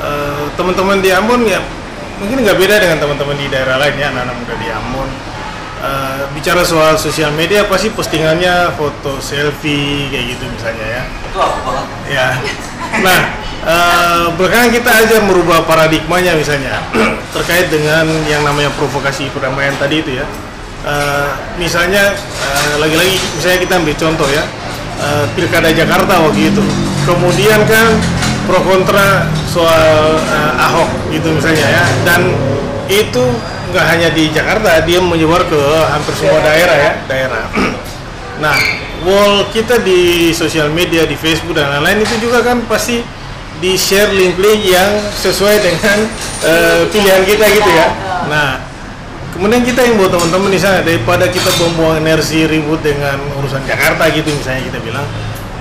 eh, 0.02 0.44
teman-teman 0.58 0.98
di 1.04 1.14
Ambon 1.14 1.46
ya 1.46 1.62
mungkin 2.18 2.46
nggak 2.46 2.58
beda 2.58 2.76
dengan 2.82 2.98
teman-teman 3.02 3.34
di 3.38 3.46
daerah 3.50 3.78
lain 3.82 3.98
ya, 3.98 4.10
anak-anak 4.14 4.36
muda 4.42 4.56
di 4.58 4.68
Ambon. 4.74 5.10
Eh, 5.82 6.22
bicara 6.38 6.62
soal 6.62 6.94
sosial 6.98 7.34
media 7.34 7.66
pasti 7.66 7.90
postingannya 7.90 8.70
foto 8.78 9.18
selfie 9.18 10.10
kayak 10.14 10.38
gitu 10.38 10.46
misalnya 10.46 10.86
ya. 10.86 11.04
Itu 11.26 11.38
aku 11.42 11.60
banget. 11.66 11.86
Ya. 12.06 12.28
Nah, 13.02 13.20
belakangan 14.38 14.70
kita 14.74 14.90
aja 14.90 15.18
merubah 15.22 15.62
paradigmanya 15.70 16.34
misalnya 16.34 16.82
terkait 17.36 17.70
dengan 17.70 18.10
yang 18.26 18.42
namanya 18.42 18.74
provokasi 18.74 19.30
perdamaian 19.30 19.78
tadi 19.78 20.02
itu 20.02 20.18
ya. 20.18 20.26
Eh, 20.82 21.30
misalnya 21.62 22.10
eh, 22.18 22.74
lagi-lagi 22.82 23.14
misalnya 23.38 23.60
kita 23.62 23.74
ambil 23.78 23.96
contoh 24.02 24.30
ya 24.34 24.44
eh, 24.98 25.26
pilkada 25.38 25.70
Jakarta 25.70 26.14
waktu 26.26 26.50
itu. 26.50 26.64
Kemudian 27.06 27.62
kan 27.70 27.86
pro 28.50 28.66
kontra 28.66 29.30
soal 29.46 30.18
eh, 30.18 30.66
Ahok 30.66 30.90
gitu 31.14 31.30
misalnya 31.30 31.66
ya 31.70 31.86
dan 32.02 32.34
itu 32.90 33.24
nggak 33.72 33.86
hanya 33.88 34.10
di 34.12 34.34
Jakarta 34.34 34.84
dia 34.84 35.00
menyebar 35.00 35.46
ke 35.48 35.62
hampir 35.86 36.14
semua 36.18 36.42
daerah 36.42 36.78
ya 36.78 36.92
daerah. 37.06 37.46
Nah, 38.42 38.58
wall 39.06 39.54
kita 39.54 39.86
di 39.86 40.34
sosial 40.34 40.74
media, 40.74 41.06
di 41.06 41.14
Facebook 41.14 41.54
dan 41.54 41.78
lain-lain 41.78 42.02
itu 42.02 42.26
juga 42.26 42.42
kan 42.42 42.66
pasti 42.66 43.06
di 43.62 43.78
share 43.78 44.10
link-link 44.10 44.66
yang 44.66 44.90
sesuai 45.22 45.62
dengan 45.62 45.98
eh, 46.44 46.82
pilihan 46.90 47.22
kita 47.24 47.46
gitu 47.46 47.70
ya. 47.70 47.88
Nah, 48.26 48.58
kemudian 49.38 49.62
kita 49.62 49.86
yang 49.86 50.02
buat 50.02 50.10
teman-teman 50.10 50.50
di 50.50 50.60
sana 50.60 50.82
daripada 50.82 51.30
kita 51.30 51.48
buang-buang 51.62 52.02
energi 52.02 52.50
ribut 52.50 52.82
dengan 52.82 53.22
urusan 53.38 53.62
Jakarta 53.70 54.10
gitu 54.10 54.34
misalnya 54.34 54.66
kita 54.66 54.80
bilang, 54.82 55.06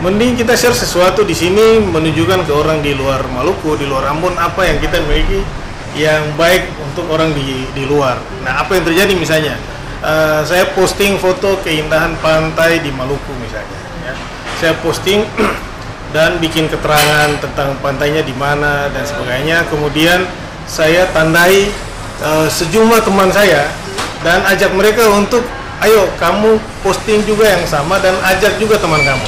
mending 0.00 0.32
kita 0.40 0.56
share 0.56 0.72
sesuatu 0.72 1.28
di 1.28 1.36
sini 1.36 1.76
menunjukkan 1.84 2.48
ke 2.48 2.52
orang 2.56 2.80
di 2.80 2.96
luar 2.96 3.20
Maluku, 3.28 3.76
di 3.76 3.84
luar 3.84 4.08
Ambon 4.08 4.32
apa 4.40 4.64
yang 4.64 4.80
kita 4.80 4.96
miliki 5.04 5.44
yang 5.92 6.24
baik 6.40 6.72
untuk 6.80 7.04
orang 7.12 7.36
di 7.36 7.68
di 7.76 7.84
luar. 7.84 8.16
Nah, 8.40 8.64
apa 8.64 8.80
yang 8.80 8.84
terjadi 8.88 9.12
misalnya? 9.12 9.54
Eh, 10.00 10.40
saya 10.48 10.64
posting 10.72 11.20
foto 11.20 11.60
keindahan 11.60 12.16
pantai 12.24 12.80
di 12.80 12.88
Maluku 12.88 13.36
misalnya. 13.36 13.78
Ya. 14.08 14.14
Saya 14.56 14.74
posting 14.80 15.28
dan 16.10 16.42
bikin 16.42 16.66
keterangan 16.66 17.38
tentang 17.38 17.78
pantainya 17.78 18.22
di 18.26 18.34
mana 18.34 18.90
dan 18.90 19.02
sebagainya. 19.06 19.66
Kemudian 19.70 20.26
saya 20.66 21.06
tandai 21.14 21.70
eh, 22.22 22.48
sejumlah 22.50 23.02
teman 23.02 23.30
saya 23.30 23.70
dan 24.20 24.44
ajak 24.50 24.74
mereka 24.76 25.08
untuk, 25.14 25.40
ayo 25.80 26.10
kamu 26.20 26.60
posting 26.84 27.24
juga 27.24 27.48
yang 27.48 27.64
sama 27.64 27.96
dan 28.02 28.12
ajak 28.36 28.58
juga 28.58 28.76
teman 28.76 29.00
kamu. 29.00 29.26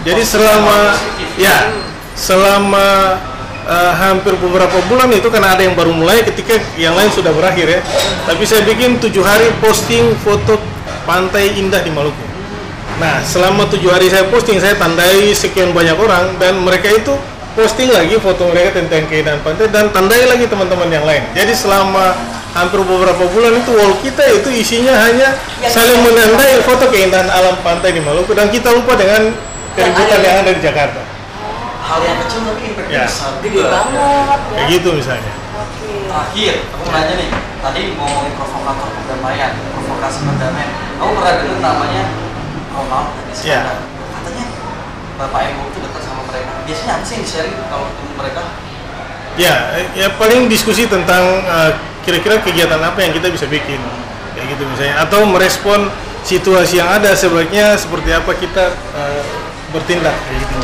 Jadi 0.00 0.22
selama 0.24 0.96
ya 1.36 1.68
selama 2.16 3.20
eh, 3.68 3.92
hampir 4.00 4.32
beberapa 4.40 4.80
bulan 4.88 5.12
itu 5.12 5.28
karena 5.28 5.52
ada 5.52 5.62
yang 5.62 5.76
baru 5.76 5.92
mulai 5.92 6.24
ketika 6.24 6.56
yang 6.80 6.96
lain 6.96 7.12
sudah 7.12 7.30
berakhir 7.36 7.68
ya. 7.68 7.80
Tapi 8.24 8.42
saya 8.48 8.64
bikin 8.64 8.96
tujuh 8.96 9.20
hari 9.20 9.52
posting 9.60 10.16
foto 10.24 10.56
pantai 11.04 11.60
indah 11.60 11.84
di 11.84 11.92
Maluku. 11.92 12.29
Nah 13.00 13.24
selama 13.24 13.64
tujuh 13.72 13.88
hari 13.88 14.12
saya 14.12 14.28
posting 14.28 14.60
saya 14.60 14.76
tandai 14.76 15.32
sekian 15.32 15.72
banyak 15.72 15.96
orang 15.96 16.36
dan 16.36 16.60
mereka 16.60 16.92
itu 16.92 17.16
posting 17.56 17.88
lagi 17.88 18.20
foto 18.20 18.52
mereka 18.52 18.76
tentang 18.76 19.08
keindahan 19.08 19.40
pantai 19.40 19.72
dan 19.72 19.88
tandai 19.88 20.28
lagi 20.28 20.44
teman-teman 20.44 20.86
yang 20.92 21.04
lain. 21.08 21.24
Jadi 21.32 21.56
selama 21.56 22.12
hampir 22.52 22.84
beberapa 22.84 23.24
bulan 23.32 23.56
itu 23.56 23.72
wall 23.72 23.96
kita 24.04 24.20
itu 24.36 24.48
isinya 24.52 24.92
hanya 25.00 25.32
Yang 25.64 25.72
saling 25.72 26.00
menandai 26.04 26.60
foto 26.60 26.92
keindahan 26.92 27.30
alam 27.32 27.56
pantai 27.64 27.96
di 27.96 28.04
Maluku 28.04 28.36
dan 28.36 28.52
kita 28.52 28.68
lupa 28.68 28.92
dengan 28.94 29.32
keributan 29.72 30.20
yang 30.20 30.36
ada 30.44 30.50
di 30.52 30.60
Jakarta. 30.60 31.00
Hal 31.80 32.00
yang 32.04 32.18
kecil 32.22 32.40
tapi 32.46 32.60
impactnya 32.70 32.92
Ya. 32.92 33.04
besar 33.08 33.32
gede 33.40 33.50
juga. 33.56 33.70
banget 33.72 33.96
ya 33.96 34.54
Kayak 34.54 34.66
gitu 34.76 34.88
misalnya. 34.94 35.32
oke 35.56 35.90
Terakhir, 36.10 36.54
aku 36.70 36.82
mau 36.86 36.92
nanya 36.94 37.14
nih, 37.18 37.28
tadi 37.62 37.80
mau 37.94 38.06
ngomongin 38.06 38.32
provokator 38.34 38.88
perdamaian, 38.94 39.50
provokasi 39.74 40.18
perdamaian. 40.22 40.70
Aku 41.00 41.10
pernah 41.18 41.34
dengar 41.38 41.58
namanya 41.62 42.02
Ronald 42.70 43.06
dan 43.14 43.24
Iskandar. 43.34 43.78
Ya. 43.78 43.86
Katanya 44.14 44.46
Bapak 45.20 45.40
Emo 45.50 45.62
itu 45.68 45.78
dekat 45.84 46.02
sama 46.06 46.22
mereka. 46.30 46.52
Biasanya 46.64 46.92
apa 46.96 47.04
sih 47.04 47.14
yang 47.20 47.26
sharing 47.26 47.56
kalau 47.68 47.84
ketemu 47.90 48.12
mereka? 48.16 48.42
Ya, 49.38 49.54
ya 49.94 50.08
paling 50.18 50.50
diskusi 50.50 50.84
tentang 50.90 51.22
eh, 51.46 51.72
kira-kira 52.04 52.42
kegiatan 52.42 52.82
apa 52.82 52.98
yang 53.00 53.14
kita 53.14 53.30
bisa 53.30 53.46
bikin, 53.46 53.78
kayak 54.34 54.46
gitu 54.56 54.66
misalnya, 54.66 55.06
atau 55.06 55.22
merespon 55.24 55.86
situasi 56.26 56.82
yang 56.82 56.90
ada 56.90 57.14
sebaiknya 57.16 57.78
seperti 57.78 58.10
apa 58.10 58.32
kita 58.36 58.74
eh, 58.74 59.22
bertindak, 59.70 60.12
kayak 60.12 60.38
gitu. 60.44 60.58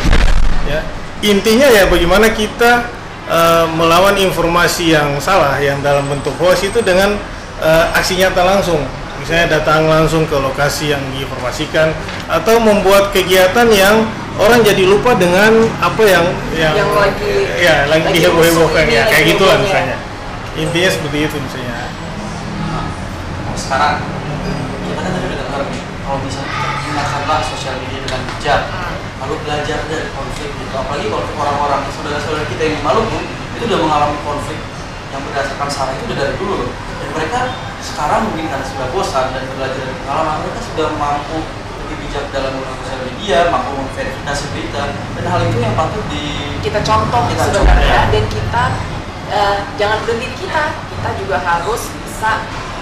Ya, 0.67 0.81
intinya 1.23 1.69
ya 1.71 1.87
bagaimana 1.87 2.35
kita 2.35 2.91
eh, 3.31 3.67
melawan 3.71 4.19
informasi 4.19 4.93
yang 4.93 5.15
salah 5.23 5.57
yang 5.63 5.79
dalam 5.81 6.05
bentuk 6.11 6.35
hoax 6.37 6.67
itu 6.67 6.83
dengan 6.83 7.17
eh, 7.63 7.85
aksi 7.97 8.19
nyata 8.19 8.43
langsung, 8.45 8.83
misalnya 9.27 9.59
datang 9.59 9.91
langsung 9.91 10.23
ke 10.31 10.39
lokasi 10.39 10.95
yang 10.95 11.03
diinformasikan, 11.11 11.91
atau 12.31 12.63
membuat 12.63 13.11
kegiatan 13.11 13.67
yang 13.75 14.07
orang 14.39 14.63
jadi 14.63 14.87
lupa 14.87 15.19
dengan 15.19 15.67
apa 15.83 15.99
yang 16.07 16.31
yang, 16.55 16.79
Yang 16.79 16.91
lagi- 16.95 17.47
ya 17.59 17.91
lagi, 17.91 18.07
lagi 18.07 18.23
diheboh-hebohkan 18.23 18.85
ya. 18.87 19.03
kayak 19.11 19.35
gitulah 19.35 19.59
hebohnya. 19.59 19.67
misalnya. 19.83 19.97
Intinya 20.55 20.91
seperti 20.95 21.19
itu 21.27 21.37
misalnya. 21.43 21.75
Nah, 22.71 22.87
sekarang 23.59 23.95
kita 24.87 25.01
kan 25.03 25.11
tadi 25.11 25.27
udah 25.27 25.39
dengar 25.43 25.63
kalau 26.07 26.19
misalnya 26.23 26.47
kita 26.55 26.71
gunakanlah 26.87 27.41
sosial 27.51 27.75
media 27.83 27.99
dengan 28.07 28.21
bijak 28.31 28.61
lalu 29.19 29.35
belajar 29.43 29.79
dari 29.91 30.07
konflik 30.15 30.51
gitu. 30.55 30.71
Apalagi 30.79 31.07
konflik 31.11 31.35
orang-orang 31.35 31.81
saudara-saudara 31.91 32.47
kita 32.47 32.63
yang 32.63 32.75
di 32.79 32.83
Maluku 32.87 33.19
itu 33.59 33.63
udah 33.67 33.79
mengalami 33.83 34.19
konflik 34.23 34.61
yang 35.11 35.19
berdasarkan 35.27 35.67
sara 35.67 35.91
itu 35.99 36.07
udah 36.07 36.17
dari 36.23 36.35
dulu 36.39 36.55
loh. 36.63 36.71
Dan 37.03 37.09
mereka 37.11 37.41
sekarang 37.87 38.21
mungkin 38.27 38.51
karena 38.51 38.67
sudah 38.67 38.87
bosan 38.91 39.27
dan 39.31 39.43
belajar 39.55 39.79
dari 39.79 39.97
pengalaman 40.03 40.37
mereka 40.43 40.61
sudah 40.67 40.89
mampu 40.99 41.39
lebih 41.87 41.97
bijak 42.03 42.25
dalam 42.35 42.51
menggunakan 42.59 42.79
sosial 42.83 43.01
media 43.07 43.39
mampu 43.55 43.71
memverifikasi 43.79 44.45
berita. 44.51 44.83
Dan 45.15 45.25
hal 45.31 45.41
itu 45.47 45.59
yang 45.63 45.75
patut 45.79 46.05
di 46.11 46.25
kita 46.67 46.81
contoh 46.83 47.23
Kita 47.31 47.45
sebenarnya 47.47 47.95
contoh. 47.95 48.11
dan 48.11 48.25
kita 48.27 48.65
eh, 49.31 49.59
jangan 49.79 49.99
berhenti 50.03 50.29
kita. 50.35 50.65
Kita 50.75 51.09
juga 51.23 51.37
harus 51.39 51.83
bisa 52.03 52.33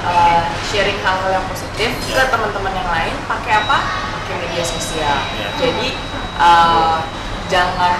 eh, 0.08 0.42
sharing 0.72 0.98
hal-hal 1.04 1.30
yang 1.36 1.46
positif 1.52 1.90
ke 2.00 2.22
teman-teman 2.32 2.72
yang 2.72 2.88
lain. 2.88 3.14
Pakai 3.28 3.52
apa? 3.60 3.78
Pakai 4.24 4.34
media 4.40 4.64
sosial. 4.64 5.20
Iya. 5.36 5.48
jadi 5.60 5.88
eh, 6.40 6.98
jangan 7.52 7.96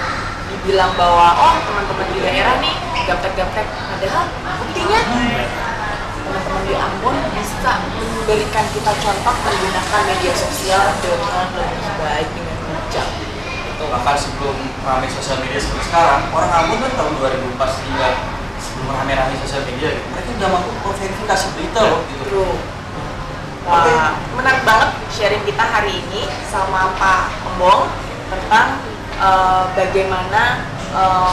dibilang 0.49 0.97
bahwa 0.97 1.37
oh 1.37 1.55
teman-teman 1.69 2.07
di 2.17 2.19
daerah 2.25 2.57
nih 2.65 2.75
gaptek-gaptek. 3.05 3.69
Padahal 3.69 4.25
buktinya 4.57 5.01
teman-teman 5.05 5.64
di 6.65 6.73
Ambon 6.73 7.17
bisa 7.37 7.73
memberikan 7.93 8.65
kita 8.73 8.93
contoh 9.05 9.35
menggunakan 9.45 10.01
media 10.09 10.33
sosial 10.33 10.85
dengan 11.05 11.47
lebih 11.53 11.93
baik 12.01 12.29
dengan 12.33 12.57
bijak 12.65 13.09
gitu. 13.69 13.85
bahkan 13.93 14.17
sebelum 14.17 14.57
ramai 14.81 15.09
sosial 15.13 15.45
media 15.45 15.61
seperti 15.61 15.93
sekarang 15.93 16.25
orang 16.33 16.51
Ambon 16.65 16.81
kan 16.81 16.93
tahun 16.97 17.13
2004 17.21 17.85
hingga 17.85 18.09
sebelum 18.57 18.87
rame-rame 18.97 19.35
sosial 19.45 19.63
media 19.69 19.89
gitu, 19.93 20.09
mereka 20.09 20.31
udah 20.41 20.49
mampu 20.57 20.71
memverifikasi 20.73 21.47
berita 21.53 21.81
loh 21.85 22.01
gitu 22.09 22.23
True. 22.33 22.57
Wah, 23.65 24.13
menarik 24.37 24.61
banget 24.69 24.91
sharing 25.09 25.41
kita 25.49 25.65
hari 25.65 25.97
ini 25.97 26.29
sama 26.53 26.93
Pak 27.01 27.33
Embong 27.49 27.89
tentang 28.29 28.77
eh, 29.17 29.63
bagaimana 29.73 30.69
eh, 30.93 31.33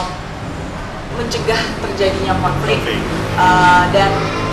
mencegah 1.12 1.60
terjadinya 1.84 2.32
konflik. 2.40 2.80
Eh, 2.88 3.82
dan 3.92 4.10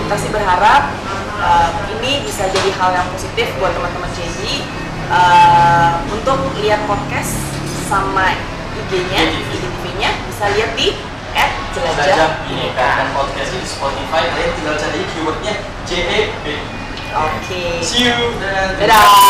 kita 0.10 0.26
sih 0.26 0.34
berharap 0.34 0.90
eh, 1.38 1.70
ini 1.94 2.26
bisa 2.26 2.50
jadi 2.50 2.74
hal 2.82 2.98
yang 2.98 3.06
positif 3.14 3.46
buat 3.62 3.70
teman-teman 3.78 4.10
JD 4.18 4.66
eh, 5.06 5.92
untuk 6.10 6.50
lihat 6.66 6.82
podcast 6.90 7.38
sama 7.86 8.34
IG-nya, 8.74 9.22
IGTV. 9.30 9.54
IGTV-nya 9.54 10.10
bisa 10.26 10.50
lihat 10.58 10.74
di 10.74 10.98
Jelajah 11.78 11.94
@jelajah 11.94 12.30
Bineka 12.42 12.88
dan 13.06 13.08
podcastnya 13.14 13.62
di 13.62 13.70
Spotify 13.70 14.34
kalian 14.34 14.52
tinggal 14.58 14.76
cari 14.82 15.00
keywordnya 15.14 15.54
JEB 15.86 16.46
Oke. 17.14 17.62
see 17.86 18.10
you 18.10 18.34
dan 18.42 18.82
Dadah. 18.82 19.30